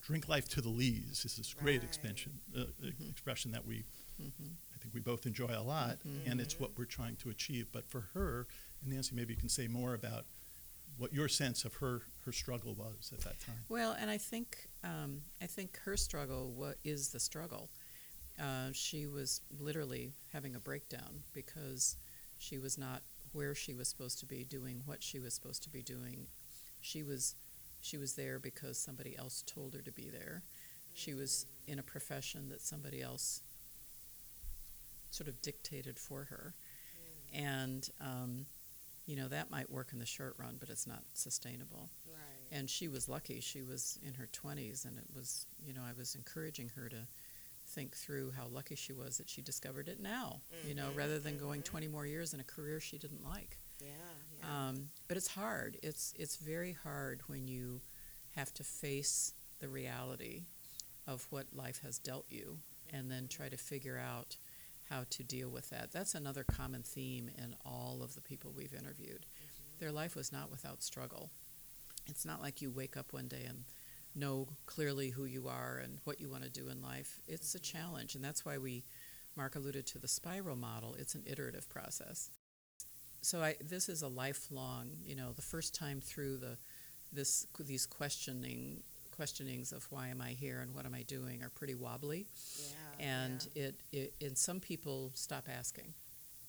Drink 0.03 0.29
life 0.29 0.49
to 0.51 0.61
the 0.61 0.69
lees 0.69 1.25
is 1.25 1.37
this 1.37 1.53
great 1.53 1.81
Right. 1.81 1.85
expansion, 1.89 2.41
uh, 2.57 2.61
Mm-hmm. 2.83 3.11
expression 3.11 3.51
that 3.53 3.67
we, 3.67 3.85
I 4.21 4.79
think 4.79 4.95
we 4.95 5.01
both 5.01 5.27
enjoy 5.27 5.49
a 5.51 5.63
lot, 5.63 5.99
and 6.25 6.41
it's 6.41 6.59
what 6.61 6.79
we're 6.79 6.85
trying 6.85 7.17
to 7.17 7.31
achieve. 7.31 7.67
But 7.73 7.89
for 7.89 8.03
her, 8.15 8.47
and 8.83 8.93
Nancy, 8.93 9.15
maybe 9.15 9.35
you 9.35 9.41
can 9.41 9.49
say 9.49 9.67
more 9.67 9.95
about 9.95 10.25
what 10.97 11.13
your 11.13 11.29
sense 11.29 11.65
of 11.65 11.75
her 11.77 12.03
her 12.25 12.33
struggle 12.33 12.75
was 12.75 13.13
at 13.13 13.21
that 13.21 13.39
time. 13.41 13.59
Well, 13.69 13.93
and 13.93 14.11
I 14.11 14.17
think 14.19 14.69
um, 14.83 15.21
I 15.43 15.47
think 15.47 15.79
her 15.85 15.97
struggle 15.97 16.51
wa- 16.53 16.73
is 16.85 17.09
the 17.11 17.21
struggle. 17.21 17.69
Uh, 18.41 18.69
she 18.73 19.07
was 19.07 19.41
literally 19.61 20.13
having 20.33 20.55
a 20.55 20.61
breakdown 20.61 21.23
because 21.33 21.97
she 22.39 22.59
was 22.59 22.77
not 22.77 23.03
where 23.33 23.55
she 23.55 23.73
was 23.75 23.89
supposed 23.89 24.19
to 24.21 24.27
be 24.27 24.45
doing 24.45 24.83
what 24.85 25.03
she 25.03 25.19
was 25.19 25.33
supposed 25.35 25.63
to 25.63 25.71
be 25.71 25.83
doing. 25.83 26.27
She 26.81 27.03
was 27.03 27.35
she 27.81 27.97
was 27.99 28.15
there 28.15 28.39
because 28.39 28.79
somebody 28.79 29.17
else 29.17 29.43
told 29.47 29.75
her 29.75 29.81
to 29.83 29.93
be 29.93 30.09
there. 30.11 30.43
She 30.95 31.15
was 31.15 31.47
in 31.67 31.79
a 31.79 31.83
profession 31.83 32.49
that 32.51 32.61
somebody 32.63 33.01
else 33.03 33.43
sort 35.11 35.29
of 35.29 35.41
dictated 35.43 35.99
for 35.99 36.25
her, 36.25 36.55
and 37.35 37.89
um, 38.01 38.47
you 39.07 39.17
know 39.17 39.29
that 39.29 39.51
might 39.51 39.71
work 39.71 39.91
in 39.93 39.99
the 39.99 40.07
short 40.07 40.35
run, 40.39 40.57
but 40.59 40.69
it's 40.69 40.87
not 40.87 41.03
sustainable 41.15 41.89
Right. 42.07 42.59
and 42.59 42.69
she 42.71 42.89
was 42.89 43.09
lucky 43.09 43.41
she 43.41 43.63
was 43.63 43.99
in 44.07 44.15
her 44.15 44.29
20s 44.33 44.85
and 44.85 44.97
it 44.99 45.05
was 45.15 45.47
you 45.65 45.73
know 45.75 45.81
i 45.89 45.93
was 45.99 46.15
encouraging 46.15 46.71
her 46.77 46.89
to 46.89 46.97
think 47.77 47.95
through 47.95 48.31
how 48.33 48.47
lucky 48.49 48.75
she 48.75 48.93
was 48.95 49.19
that 49.19 49.29
she 49.29 49.43
discovered 49.43 49.87
it 49.87 50.01
now 50.01 50.41
you 50.67 50.75
know 50.75 50.89
Mhm, 50.91 50.97
rather 50.97 51.19
than 51.19 51.37
going 51.39 51.61
mhm. 51.61 51.65
20 51.67 51.89
more 51.89 52.07
years 52.07 52.33
in 52.35 52.41
a 52.41 52.45
career 52.45 52.81
she 52.81 52.97
didn't 52.99 53.23
like. 53.23 53.59
Yeah. 53.81 53.91
Yeah. 54.41 54.69
um, 54.69 54.91
but 55.09 55.17
it's 55.19 55.29
hard. 55.29 55.77
It's 55.83 56.15
it's 56.17 56.37
very 56.37 56.73
hard 56.73 57.21
when 57.27 57.47
you 57.47 57.83
have 58.35 58.51
to 58.55 58.65
face 58.65 59.35
the 59.61 59.69
reality 59.69 60.47
of 61.07 61.27
what 61.31 61.47
life 61.55 61.81
has 61.83 61.99
dealt 61.99 62.25
you 62.31 62.59
and 62.95 63.11
then 63.11 63.29
try 63.29 63.49
to 63.51 63.57
figure 63.59 63.99
out 63.99 64.37
how 64.91 65.05
to 65.11 65.23
deal 65.23 65.51
with 65.51 65.69
that. 65.71 65.93
That's 65.93 66.15
another 66.15 66.45
common 66.45 66.83
theme 66.83 67.29
in 67.43 67.55
all 67.65 68.01
of 68.03 68.15
the 68.15 68.21
people 68.23 68.53
we've 68.57 68.75
interviewed. 68.75 69.27
Their 69.81 69.93
life 69.93 70.17
was 70.17 70.33
not 70.33 70.51
without 70.51 70.83
struggle. 70.83 71.31
It's 72.07 72.25
not 72.25 72.41
like 72.41 72.63
you 72.63 72.71
wake 72.71 72.97
up 72.97 73.13
one 73.13 73.29
day 73.29 73.45
and 73.47 73.65
know 74.17 74.49
clearly 74.67 75.11
who 75.11 75.25
you 75.25 75.47
are 75.49 75.81
and 75.83 75.99
what 76.05 76.21
you 76.21 76.29
want 76.29 76.43
to 76.43 76.51
do 76.51 76.69
in 76.69 76.83
life. 76.83 77.21
It's 77.29 77.55
a 77.55 77.59
challenge, 77.61 78.15
and 78.15 78.25
that's 78.25 78.45
why 78.45 78.59
we, 78.59 78.83
Mark 79.37 79.55
alluded 79.57 79.87
to 79.89 79.99
the 79.99 80.09
spiral 80.09 80.57
model. 80.57 80.95
It's 80.99 81.15
an 81.15 81.23
iterative 81.27 81.69
process. 81.69 82.31
So 83.21 83.43
I, 83.43 83.57
this 83.61 83.89
is 83.89 84.03
a 84.03 84.09
lifelong. 84.09 84.91
You 85.05 85.17
know, 85.17 85.33
the 85.33 85.43
first 85.43 85.75
time 85.75 86.01
through 86.01 86.39
the, 86.39 86.57
this 87.13 87.47
these 87.61 87.87
questioning 87.87 88.83
questionings 89.17 89.73
of 89.73 89.87
why 89.91 90.09
am 90.09 90.21
I 90.21 90.31
here 90.31 90.61
and 90.61 90.75
what 90.75 90.85
am 90.85 90.95
I 90.95 91.03
doing 91.03 91.43
are 91.43 91.49
pretty 91.49 91.75
wobbly, 91.75 92.27
yeah. 93.01 93.07
and 93.07 93.49
it, 93.55 93.75
it 93.91 94.13
and 94.21 94.37
some 94.37 94.61
people 94.61 95.11
stop 95.15 95.49
asking. 95.49 95.95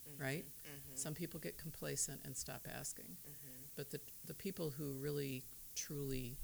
yeah. 0.06 0.26
right? 0.26 0.46
Mhm, 0.46 0.98
Some 0.98 1.14
people 1.14 1.40
get 1.40 1.58
complacent 1.58 2.22
and 2.26 2.36
stop 2.36 2.68
asking. 2.78 3.16
mhm. 3.26 3.68
But 3.76 3.92
the, 3.92 4.00
the 4.26 4.34
people 4.34 4.72
who 4.72 4.94
really, 5.00 5.44
truly 5.76 6.36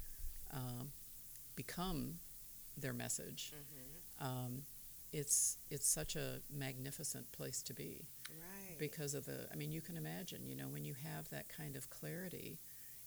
um, 0.51 0.91
become 1.55 2.19
their 2.77 2.93
message, 2.93 3.51
Mhm. 3.53 4.25
um, 4.25 4.65
it's, 5.11 5.57
it's 5.69 5.87
such 5.87 6.15
a 6.15 6.41
magnificent 6.49 7.31
place 7.31 7.61
to 7.63 7.73
be 7.73 8.07
Right. 8.31 8.77
because 8.79 9.13
of 9.13 9.25
the, 9.25 9.47
I 9.51 9.55
mean, 9.55 9.71
you 9.71 9.81
can 9.81 9.95
imagine, 9.95 10.47
you 10.47 10.55
know, 10.55 10.67
when 10.69 10.83
you 10.83 10.95
have 10.95 11.29
that 11.29 11.49
kind 11.49 11.75
of 11.75 11.89
clarity, 11.91 12.57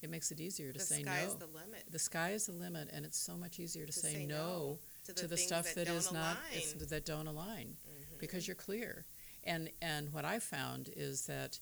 it 0.02 0.10
makes 0.10 0.30
it 0.30 0.40
easier 0.40 0.72
to 0.72 0.78
the 0.78 0.84
say 0.84 1.02
sky's 1.02 1.28
no. 1.28 1.32
Is 1.32 1.38
the 1.38 1.46
limit. 1.46 1.84
the 1.90 1.98
sky 1.98 2.30
is 2.32 2.46
the 2.46 2.52
limit, 2.52 2.90
and 2.92 3.04
it's 3.04 3.18
so 3.18 3.36
much 3.36 3.58
easier 3.58 3.86
to, 3.86 3.92
To 3.92 3.98
say, 3.98 4.12
say 4.12 4.26
no, 4.26 4.78
to 5.04 5.12
the, 5.12 5.20
to 5.22 5.26
the 5.26 5.36
stuff 5.36 5.64
that, 5.64 5.74
that 5.74 5.86
don't 5.86 5.96
is 5.96 6.06
align. 6.10 6.36
it's, 6.52 6.72
that 6.74 7.04
don't 7.04 7.26
align 7.26 7.76
Mhm. 7.88 8.18
because 8.18 8.46
you're 8.46 8.54
clear. 8.54 9.04
And 9.42 9.70
and 9.80 10.12
what 10.12 10.24
I 10.24 10.38
found 10.38 10.90
is 10.94 11.26
that 11.26 11.58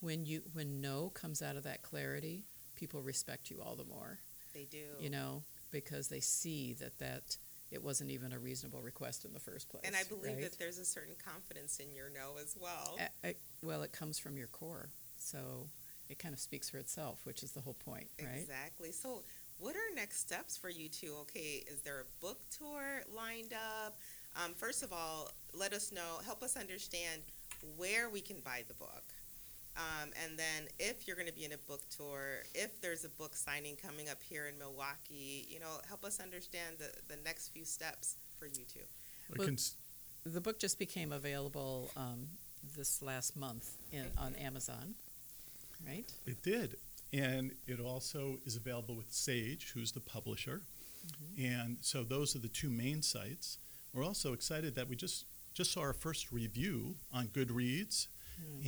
when 0.00 0.26
you 0.26 0.40
when 0.54 0.80
no 0.80 1.10
comes 1.10 1.40
out 1.40 1.56
of 1.56 1.62
that 1.64 1.82
clarity, 1.82 2.44
people 2.74 3.00
respect 3.02 3.50
you 3.50 3.60
all 3.62 3.76
the 3.76 3.84
more. 3.84 4.20
they 4.54 4.64
do. 4.64 4.96
You 4.98 5.10
know, 5.10 5.44
because 5.70 6.08
they 6.08 6.20
see 6.20 6.74
that 6.74 6.98
that 6.98 7.36
it 7.70 7.82
wasn't 7.82 8.10
even 8.10 8.32
a 8.32 8.38
reasonable 8.38 8.80
request 8.80 9.24
in 9.24 9.32
the 9.32 9.40
first 9.40 9.68
place. 9.68 9.82
and 9.86 9.94
I 9.94 10.04
believe 10.04 10.36
right? 10.36 10.42
that 10.42 10.58
there's 10.58 10.78
a 10.78 10.84
certain 10.84 11.14
confidence 11.22 11.78
in 11.80 11.94
your 11.94 12.10
no 12.10 12.40
as 12.42 12.56
well. 12.58 12.98
A- 13.24 13.28
a- 13.28 13.36
well, 13.62 13.82
it 13.82 13.92
comes 13.92 14.18
from 14.18 14.36
your 14.36 14.46
core, 14.46 14.88
so 15.18 15.68
it 16.08 16.18
kind 16.18 16.32
of 16.32 16.40
speaks 16.40 16.70
for 16.70 16.78
itself, 16.78 17.20
which 17.24 17.42
is 17.42 17.52
the 17.52 17.60
whole 17.60 17.76
point, 17.84 18.08
right? 18.22 18.38
Exactly. 18.38 18.90
So, 18.92 19.22
what 19.58 19.74
are 19.76 19.94
next 19.94 20.20
steps 20.20 20.56
for 20.56 20.70
you 20.70 20.88
two? 20.88 21.14
Okay, 21.22 21.64
is 21.70 21.80
there 21.82 22.00
a 22.00 22.24
book 22.24 22.40
tour 22.50 23.02
lined 23.14 23.52
up? 23.52 23.98
Um, 24.42 24.54
first 24.54 24.82
of 24.82 24.92
all, 24.92 25.30
let 25.52 25.72
us 25.72 25.92
know, 25.92 26.20
help 26.24 26.42
us 26.42 26.56
understand 26.56 27.22
where 27.76 28.08
we 28.08 28.20
can 28.20 28.40
buy 28.40 28.64
the 28.68 28.74
book. 28.74 29.02
Um, 29.78 30.10
and 30.24 30.36
then, 30.36 30.66
if 30.80 31.06
you're 31.06 31.14
going 31.16 31.28
to 31.28 31.32
be 31.34 31.44
in 31.44 31.52
a 31.52 31.58
book 31.68 31.80
tour, 31.96 32.42
if 32.54 32.80
there's 32.80 33.04
a 33.04 33.08
book 33.08 33.34
signing 33.36 33.76
coming 33.76 34.08
up 34.08 34.18
here 34.28 34.46
in 34.48 34.58
Milwaukee, 34.58 35.46
you 35.48 35.60
know, 35.60 35.78
help 35.86 36.04
us 36.04 36.18
understand 36.20 36.76
the, 36.78 36.90
the 37.14 37.20
next 37.24 37.48
few 37.50 37.64
steps 37.64 38.16
for 38.38 38.46
you 38.46 38.64
two. 38.72 38.80
Well- 39.36 39.46
s- 39.54 39.74
The 40.24 40.40
book 40.40 40.58
just 40.58 40.78
became 40.80 41.12
available 41.12 41.90
um, 41.96 42.26
this 42.76 43.00
last 43.02 43.36
month 43.36 43.70
in, 43.92 44.06
on 44.18 44.34
Amazon, 44.34 44.94
right? 45.86 46.04
It 46.26 46.42
did. 46.42 46.76
And 47.12 47.52
it 47.66 47.78
also 47.80 48.38
is 48.44 48.56
available 48.56 48.94
with 48.96 49.10
Sage, 49.12 49.70
who's 49.74 49.92
the 49.92 50.00
publisher. 50.00 50.60
And 51.38 51.78
so 51.80 52.02
those 52.04 52.34
are 52.36 52.40
the 52.40 52.48
two 52.48 52.68
main 52.68 53.00
sites. 53.00 53.58
We're 53.94 54.04
also 54.04 54.32
excited 54.34 54.74
that 54.74 54.88
we 54.88 54.96
just, 54.96 55.24
just 55.54 55.72
saw 55.72 55.80
our 55.80 55.94
first 55.94 56.32
review 56.32 56.96
on 57.14 57.28
Goodreads, 57.28 58.08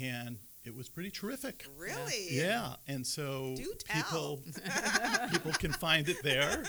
and 0.01 0.39
it 0.65 0.77
was 0.77 0.89
pretty 0.89 1.11
terrific. 1.11 1.65
Really? 1.77 2.29
Yeah, 2.31 2.75
and 2.87 3.07
so 3.07 3.55
people 3.57 4.41
people 5.33 5.53
can 5.53 5.73
find 5.73 6.09
it 6.09 6.23
there. 6.23 6.65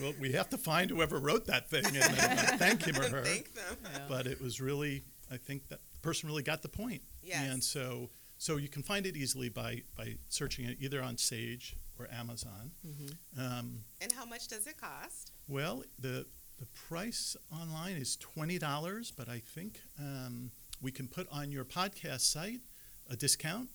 Well, 0.00 0.14
we 0.18 0.32
have 0.32 0.48
to 0.50 0.58
find 0.58 0.90
whoever 0.90 1.18
wrote 1.18 1.46
that 1.46 1.68
thing 1.68 1.84
and 1.86 1.96
uh, 1.96 2.56
thank 2.56 2.84
him 2.84 2.96
or 2.96 3.08
her. 3.08 3.22
Thank 3.24 3.54
them. 3.54 3.76
Yeah. 3.84 4.00
But 4.08 4.26
it 4.26 4.40
was 4.40 4.60
really, 4.60 5.04
I 5.30 5.36
think 5.36 5.68
that 5.68 5.80
the 5.92 6.00
person 6.00 6.28
really 6.28 6.42
got 6.42 6.62
the 6.62 6.68
point. 6.68 7.02
Yes. 7.22 7.52
And 7.52 7.62
so, 7.62 8.08
so 8.38 8.56
you 8.56 8.68
can 8.68 8.82
find 8.82 9.06
it 9.06 9.16
easily 9.16 9.48
by 9.48 9.82
by 9.96 10.16
searching 10.28 10.64
it 10.66 10.78
either 10.80 11.02
on 11.02 11.16
Sage 11.18 11.76
or 11.98 12.08
Amazon. 12.12 12.72
Mm-hmm. 12.86 13.40
Um, 13.40 13.80
And 14.00 14.12
how 14.12 14.24
much 14.24 14.48
does 14.48 14.66
it 14.66 14.76
cost? 14.80 15.32
well, 15.48 15.82
the 15.98 16.26
the 16.58 16.66
price 16.88 17.36
online 17.52 17.96
is 17.96 18.16
twenty 18.16 18.58
dollars, 18.58 19.12
but 19.14 19.28
I 19.28 19.40
think 19.40 19.80
um, 19.98 20.50
we 20.80 20.90
can 20.90 21.06
put 21.06 21.28
on 21.30 21.50
your 21.52 21.64
podcast 21.64 22.20
site 22.22 22.60
a 23.10 23.16
discount 23.16 23.68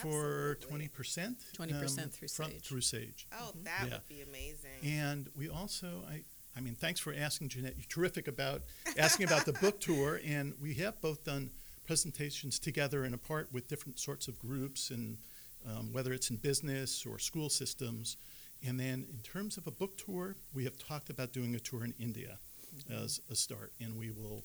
for 0.00 0.56
twenty 0.60 0.88
percent. 0.88 1.38
20% 1.58 2.02
um, 2.02 2.08
through 2.08 2.28
Sage. 2.28 2.62
Through 2.62 2.80
Sage. 2.80 3.26
Oh, 3.32 3.48
mm-hmm. 3.50 3.64
that 3.64 3.84
Yeah. 3.86 3.92
would 3.94 4.08
be 4.08 4.22
amazing. 4.22 4.70
And 4.84 5.28
we 5.36 5.48
also, 5.48 6.04
I, 6.08 6.22
I 6.56 6.60
mean, 6.60 6.74
thanks 6.74 7.00
for 7.00 7.12
asking, 7.14 7.48
Jeanette. 7.48 7.74
You're 7.76 7.86
terrific 7.88 8.28
about 8.28 8.62
asking 8.96 9.26
about 9.26 9.44
the 9.44 9.52
book 9.54 9.80
tour. 9.80 10.20
And 10.26 10.54
we 10.60 10.74
have 10.74 11.00
both 11.00 11.24
done 11.24 11.50
presentations 11.86 12.58
together 12.58 13.04
and 13.04 13.14
apart 13.14 13.48
with 13.52 13.68
different 13.68 13.98
sorts 13.98 14.28
of 14.28 14.38
groups, 14.38 14.90
and 14.90 15.18
um, 15.66 15.92
whether 15.92 16.12
it's 16.12 16.30
in 16.30 16.36
business 16.36 17.04
or 17.04 17.18
school 17.18 17.50
systems. 17.50 18.16
And 18.64 18.78
then 18.78 19.06
in 19.10 19.18
terms 19.22 19.56
of 19.56 19.66
a 19.66 19.70
book 19.72 19.96
tour, 19.98 20.36
we 20.54 20.64
have 20.64 20.78
talked 20.78 21.10
about 21.10 21.32
doing 21.32 21.54
a 21.54 21.60
tour 21.60 21.84
in 21.84 21.94
India 21.98 22.38
mm-hmm. 22.74 23.04
as 23.04 23.20
a 23.30 23.34
start, 23.34 23.72
and 23.80 23.98
we 23.98 24.10
will. 24.10 24.44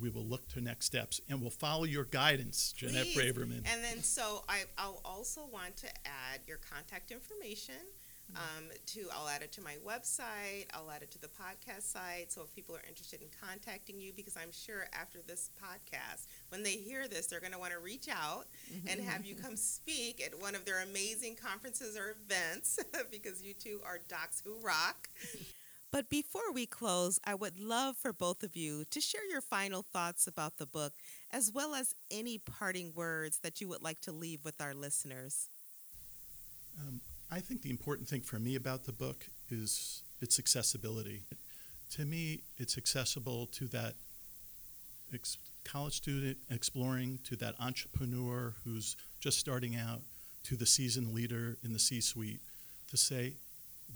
We 0.00 0.10
will 0.10 0.24
look 0.24 0.46
to 0.48 0.60
next 0.60 0.86
steps, 0.86 1.20
and 1.28 1.40
we'll 1.40 1.50
follow 1.50 1.84
your 1.84 2.04
guidance, 2.04 2.72
Jeanette 2.76 3.06
Please. 3.12 3.18
Braverman. 3.18 3.62
And 3.66 3.82
then, 3.82 4.02
so 4.02 4.44
I, 4.48 4.62
I'll 4.76 5.00
also 5.04 5.42
want 5.52 5.76
to 5.78 5.88
add 6.04 6.40
your 6.46 6.58
contact 6.58 7.10
information. 7.10 7.74
Um, 8.36 8.64
to 8.86 9.06
I'll 9.16 9.26
add 9.28 9.40
it 9.40 9.52
to 9.52 9.62
my 9.62 9.76
website. 9.86 10.66
I'll 10.74 10.90
add 10.90 11.02
it 11.02 11.10
to 11.12 11.18
the 11.18 11.28
podcast 11.28 11.84
site. 11.84 12.30
So 12.30 12.42
if 12.42 12.54
people 12.54 12.74
are 12.76 12.82
interested 12.86 13.22
in 13.22 13.28
contacting 13.42 13.98
you, 13.98 14.12
because 14.14 14.36
I'm 14.36 14.52
sure 14.52 14.86
after 14.92 15.20
this 15.26 15.48
podcast, 15.58 16.26
when 16.50 16.62
they 16.62 16.72
hear 16.72 17.08
this, 17.08 17.26
they're 17.26 17.40
going 17.40 17.54
to 17.54 17.58
want 17.58 17.72
to 17.72 17.78
reach 17.78 18.06
out 18.10 18.44
and 18.86 19.00
have 19.00 19.24
you 19.24 19.34
come 19.34 19.56
speak 19.56 20.22
at 20.22 20.38
one 20.38 20.54
of 20.54 20.66
their 20.66 20.82
amazing 20.82 21.36
conferences 21.36 21.96
or 21.96 22.16
events, 22.22 22.78
because 23.10 23.42
you 23.42 23.54
two 23.54 23.80
are 23.84 23.98
docs 24.08 24.42
who 24.44 24.56
rock. 24.62 25.08
But 25.90 26.10
before 26.10 26.52
we 26.52 26.66
close, 26.66 27.18
I 27.24 27.34
would 27.34 27.58
love 27.58 27.96
for 27.96 28.12
both 28.12 28.42
of 28.42 28.54
you 28.54 28.84
to 28.90 29.00
share 29.00 29.26
your 29.28 29.40
final 29.40 29.82
thoughts 29.82 30.26
about 30.26 30.58
the 30.58 30.66
book, 30.66 30.92
as 31.30 31.50
well 31.50 31.74
as 31.74 31.94
any 32.10 32.36
parting 32.38 32.92
words 32.94 33.38
that 33.42 33.60
you 33.60 33.68
would 33.68 33.82
like 33.82 34.00
to 34.02 34.12
leave 34.12 34.44
with 34.44 34.60
our 34.60 34.74
listeners. 34.74 35.48
Um, 36.78 37.00
I 37.30 37.40
think 37.40 37.62
the 37.62 37.70
important 37.70 38.08
thing 38.08 38.20
for 38.20 38.38
me 38.38 38.54
about 38.54 38.84
the 38.84 38.92
book 38.92 39.26
is 39.50 40.02
its 40.20 40.38
accessibility. 40.38 41.22
To 41.92 42.04
me, 42.04 42.42
it's 42.58 42.76
accessible 42.76 43.46
to 43.52 43.66
that 43.68 43.94
ex- 45.12 45.38
college 45.64 45.94
student 45.94 46.36
exploring, 46.50 47.18
to 47.24 47.36
that 47.36 47.54
entrepreneur 47.60 48.54
who's 48.64 48.96
just 49.20 49.38
starting 49.38 49.74
out, 49.74 50.02
to 50.44 50.56
the 50.56 50.66
seasoned 50.66 51.14
leader 51.14 51.58
in 51.62 51.72
the 51.72 51.78
C 51.78 52.00
suite 52.00 52.40
to 52.88 52.96
say, 52.96 53.34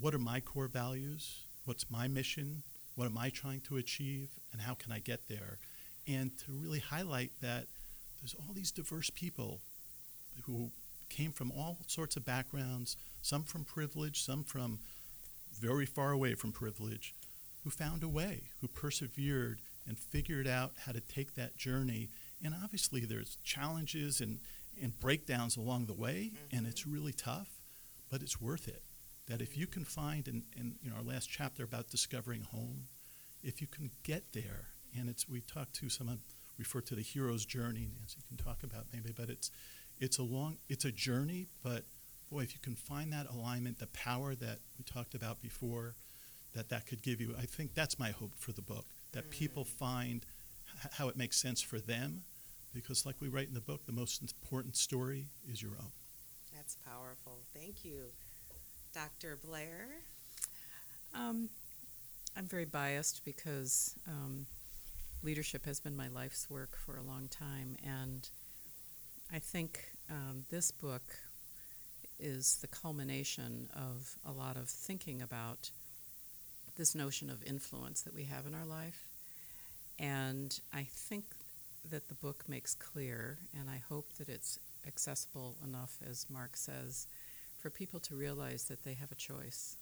what 0.00 0.14
are 0.14 0.18
my 0.18 0.40
core 0.40 0.68
values? 0.68 1.44
What's 1.64 1.90
my 1.90 2.08
mission? 2.08 2.62
What 2.94 3.06
am 3.06 3.16
I 3.16 3.30
trying 3.30 3.60
to 3.62 3.76
achieve? 3.76 4.30
And 4.52 4.60
how 4.60 4.74
can 4.74 4.92
I 4.92 4.98
get 4.98 5.28
there? 5.28 5.58
And 6.06 6.36
to 6.40 6.52
really 6.52 6.80
highlight 6.80 7.30
that 7.40 7.66
there's 8.20 8.34
all 8.34 8.54
these 8.54 8.70
diverse 8.70 9.10
people 9.10 9.60
who 10.44 10.70
came 11.08 11.32
from 11.32 11.52
all 11.52 11.78
sorts 11.86 12.16
of 12.16 12.24
backgrounds, 12.24 12.96
some 13.20 13.44
from 13.44 13.64
privilege, 13.64 14.22
some 14.22 14.44
from 14.44 14.78
very 15.60 15.86
far 15.86 16.12
away 16.12 16.34
from 16.34 16.52
privilege, 16.52 17.14
who 17.62 17.70
found 17.70 18.02
a 18.02 18.08
way, 18.08 18.44
who 18.60 18.68
persevered 18.68 19.60
and 19.86 19.98
figured 19.98 20.46
out 20.46 20.72
how 20.86 20.92
to 20.92 21.00
take 21.00 21.34
that 21.34 21.56
journey. 21.56 22.08
And 22.42 22.54
obviously, 22.62 23.04
there's 23.04 23.36
challenges 23.44 24.20
and, 24.20 24.38
and 24.80 24.98
breakdowns 25.00 25.56
along 25.56 25.86
the 25.86 25.92
way, 25.92 26.30
mm-hmm. 26.32 26.56
and 26.56 26.66
it's 26.66 26.86
really 26.86 27.12
tough, 27.12 27.48
but 28.10 28.22
it's 28.22 28.40
worth 28.40 28.68
it. 28.68 28.82
That 29.28 29.40
if 29.40 29.56
you 29.56 29.66
can 29.66 29.84
find, 29.84 30.26
in, 30.26 30.42
in 30.56 30.74
you 30.82 30.90
know, 30.90 30.96
our 30.96 31.02
last 31.02 31.30
chapter 31.30 31.62
about 31.62 31.88
discovering 31.88 32.42
home, 32.42 32.84
if 33.42 33.60
you 33.60 33.66
can 33.66 33.90
get 34.02 34.32
there, 34.32 34.68
and 34.98 35.08
it's 35.08 35.28
we 35.28 35.40
talked 35.40 35.74
to 35.76 35.88
someone 35.88 36.20
refer 36.58 36.80
to 36.80 36.94
the 36.94 37.02
hero's 37.02 37.44
journey. 37.44 37.88
Nancy 37.98 38.18
can 38.28 38.36
talk 38.36 38.62
about 38.62 38.86
maybe, 38.92 39.12
but 39.16 39.28
it's 39.28 39.50
it's 39.98 40.18
a 40.18 40.22
long 40.22 40.58
it's 40.68 40.84
a 40.84 40.92
journey. 40.92 41.46
But 41.62 41.84
boy, 42.30 42.40
if 42.40 42.54
you 42.54 42.60
can 42.60 42.74
find 42.74 43.12
that 43.12 43.26
alignment, 43.30 43.78
the 43.78 43.86
power 43.88 44.34
that 44.34 44.58
we 44.78 44.84
talked 44.84 45.14
about 45.14 45.40
before, 45.40 45.94
that 46.54 46.68
that 46.70 46.86
could 46.86 47.02
give 47.02 47.20
you, 47.20 47.34
I 47.38 47.46
think 47.46 47.74
that's 47.74 47.98
my 47.98 48.10
hope 48.10 48.34
for 48.36 48.52
the 48.52 48.62
book. 48.62 48.86
That 49.12 49.26
mm. 49.26 49.30
people 49.30 49.64
find 49.64 50.24
h- 50.84 50.90
how 50.92 51.08
it 51.08 51.16
makes 51.16 51.40
sense 51.40 51.62
for 51.62 51.78
them, 51.78 52.22
because 52.74 53.06
like 53.06 53.16
we 53.20 53.28
write 53.28 53.48
in 53.48 53.54
the 53.54 53.60
book, 53.60 53.86
the 53.86 53.92
most 53.92 54.22
important 54.22 54.76
story 54.76 55.28
is 55.50 55.62
your 55.62 55.72
own. 55.72 55.92
That's 56.54 56.76
powerful. 56.86 57.38
Thank 57.54 57.84
you, 57.84 58.04
Dr. 58.94 59.38
Blair. 59.44 59.86
Um, 61.14 61.48
I'm 62.36 62.46
very 62.46 62.64
biased 62.64 63.24
because 63.24 63.94
um, 64.06 64.46
leadership 65.22 65.64
has 65.66 65.80
been 65.80 65.96
my 65.96 66.08
life's 66.08 66.48
work 66.50 66.76
for 66.76 66.96
a 66.96 67.02
long 67.02 67.28
time, 67.28 67.76
and 67.84 68.28
I 69.32 69.38
think 69.38 69.80
um, 70.10 70.44
this 70.50 70.70
book 70.70 71.02
is 72.18 72.58
the 72.60 72.66
culmination 72.66 73.68
of 73.74 74.16
a 74.26 74.32
lot 74.32 74.56
of 74.56 74.68
thinking 74.68 75.22
about 75.22 75.70
this 76.76 76.94
notion 76.94 77.30
of 77.30 77.42
influence 77.44 78.02
that 78.02 78.14
we 78.14 78.24
have 78.24 78.46
in 78.46 78.54
our 78.54 78.64
life. 78.66 79.06
And 79.98 80.58
I 80.72 80.84
think 80.84 81.24
that 81.90 82.08
the 82.08 82.14
book 82.14 82.44
makes 82.48 82.74
clear, 82.74 83.38
and 83.58 83.68
I 83.68 83.82
hope 83.88 84.12
that 84.18 84.28
it's 84.28 84.58
accessible 84.86 85.56
enough, 85.64 85.98
as 86.08 86.26
Mark 86.30 86.56
says, 86.56 87.06
for 87.62 87.70
people 87.70 88.00
to 88.00 88.16
realize 88.16 88.64
that 88.64 88.82
they 88.82 88.94
have 88.94 89.12
a 89.12 89.14
choice. 89.14 89.76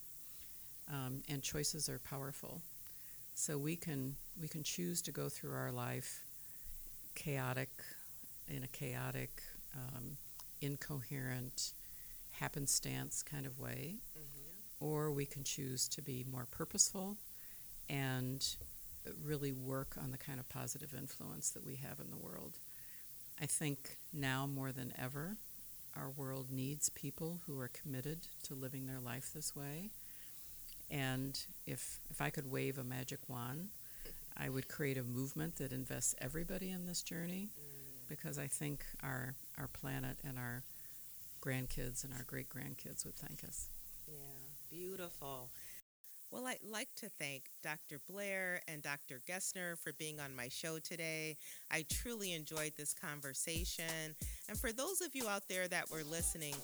Um, 0.93 1.23
and 1.29 1.43
choices 1.43 1.89
are 1.89 1.99
powerful. 2.01 2.61
So 3.35 3.57
we 3.57 3.77
can 3.77 4.17
we 4.41 4.49
can 4.49 4.63
choose 4.63 5.01
to 5.03 5.13
go 5.13 5.29
through 5.29 5.55
our 5.55 5.73
life 5.73 6.21
chaotic, 7.15 7.71
in 8.49 8.65
a 8.65 8.69
chaotic, 8.69 9.43
um, 9.75 10.17
incoherent, 10.61 11.73
happenstance 12.33 13.23
kind 13.23 13.47
of 13.47 13.59
way, 13.59 13.97
mm-hmm. 14.19 14.85
or 14.85 15.11
we 15.13 15.27
can 15.27 15.45
choose 15.45 15.89
to 15.89 16.03
be 16.03 16.25
more 16.31 16.47
purposeful 16.51 17.17
and 17.89 18.57
really 19.25 19.53
work 19.53 19.97
on 20.03 20.11
the 20.11 20.19
kind 20.19 20.39
of 20.39 20.49
positive 20.49 20.95
influence 20.95 21.51
that 21.51 21.65
we 21.65 21.77
have 21.77 21.99
in 22.01 22.11
the 22.11 22.17
world. 22.17 22.59
I 23.41 23.47
think 23.47 23.97
now 24.13 24.47
more 24.47 24.73
than 24.73 24.93
ever, 24.99 25.37
our 25.97 26.11
world 26.11 26.51
needs 26.51 26.89
people 26.91 27.41
who 27.47 27.59
are 27.59 27.69
committed 27.69 28.29
to 28.45 28.55
living 28.55 28.87
their 28.87 29.01
life 29.01 29.33
this 29.35 29.55
way 29.55 29.91
and 30.91 31.39
if, 31.67 32.01
if 32.11 32.21
I 32.21 32.31
could 32.31 32.51
wave 32.51 32.79
a 32.79 32.85
magic 32.85 33.21
wand, 33.29 33.69
I 34.37 34.49
would 34.49 34.69
create 34.69 34.99
a 34.99 35.03
movement 35.03 35.57
that 35.57 35.73
invests 35.73 36.15
everybody 36.21 36.71
in 36.71 36.87
this 36.87 37.03
journey 37.03 37.49
mm. 37.49 38.09
because 38.09 38.39
I 38.39 38.49
think 38.49 38.85
our, 39.03 39.35
our 39.59 39.69
planet 39.69 40.17
and 40.25 40.39
our 40.39 40.63
grandkids 41.41 42.05
and 42.05 42.13
our 42.13 42.25
great 42.27 42.49
grandkids 42.49 43.05
would 43.05 43.15
thank 43.15 43.45
us. 43.45 43.69
Yeah, 44.09 44.17
beautiful. 44.71 45.51
Well, 46.31 46.47
I'd 46.47 46.59
like 46.63 46.91
to 46.99 47.09
thank 47.19 47.47
Dr. 47.61 48.01
Blair 48.09 48.61
and 48.69 48.83
Dr. 48.83 49.21
Gesner 49.29 49.77
for 49.77 49.93
being 49.95 50.21
on 50.21 50.35
my 50.35 50.49
show 50.49 50.79
today. 50.79 51.37
I 51.73 51.85
truly 51.91 52.35
enjoyed 52.35 52.75
this 52.77 52.95
conversation. 52.95 54.15
And 54.49 54.57
for 54.57 54.71
those 54.71 55.01
of 55.01 55.09
you 55.15 55.29
out 55.29 55.49
there 55.49 55.67
that 55.67 55.91
were 55.91 56.05
listening, 56.05 56.55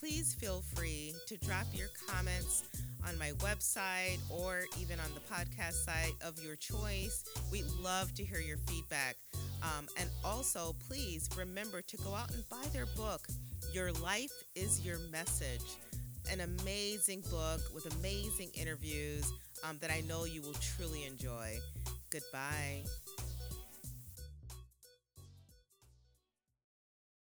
please 0.00 0.34
feel 0.34 0.64
free 0.74 1.14
to 1.28 1.38
drop 1.38 1.66
your 1.72 1.86
comments 2.08 2.64
on 3.06 3.16
my 3.16 3.30
website 3.38 4.18
or 4.28 4.64
even 4.80 4.98
on 4.98 5.10
the 5.14 5.20
podcast 5.32 5.84
site 5.84 6.14
of 6.20 6.42
your 6.42 6.56
choice. 6.56 7.24
We'd 7.52 7.70
love 7.80 8.12
to 8.14 8.24
hear 8.24 8.40
your 8.40 8.58
feedback. 8.66 9.14
Um, 9.62 9.86
and 10.00 10.10
also, 10.24 10.74
please 10.88 11.28
remember 11.38 11.80
to 11.80 11.96
go 11.98 12.12
out 12.12 12.32
and 12.32 12.42
buy 12.48 12.64
their 12.72 12.86
book, 12.96 13.28
Your 13.72 13.92
Life 13.92 14.32
is 14.56 14.84
Your 14.84 14.98
Message. 15.12 15.78
An 16.30 16.40
amazing 16.40 17.22
book 17.30 17.60
with 17.74 17.92
amazing 17.96 18.50
interviews 18.54 19.30
um, 19.68 19.78
that 19.80 19.90
I 19.90 20.00
know 20.08 20.24
you 20.24 20.40
will 20.40 20.54
truly 20.54 21.04
enjoy. 21.04 21.58
Goodbye. 22.10 22.84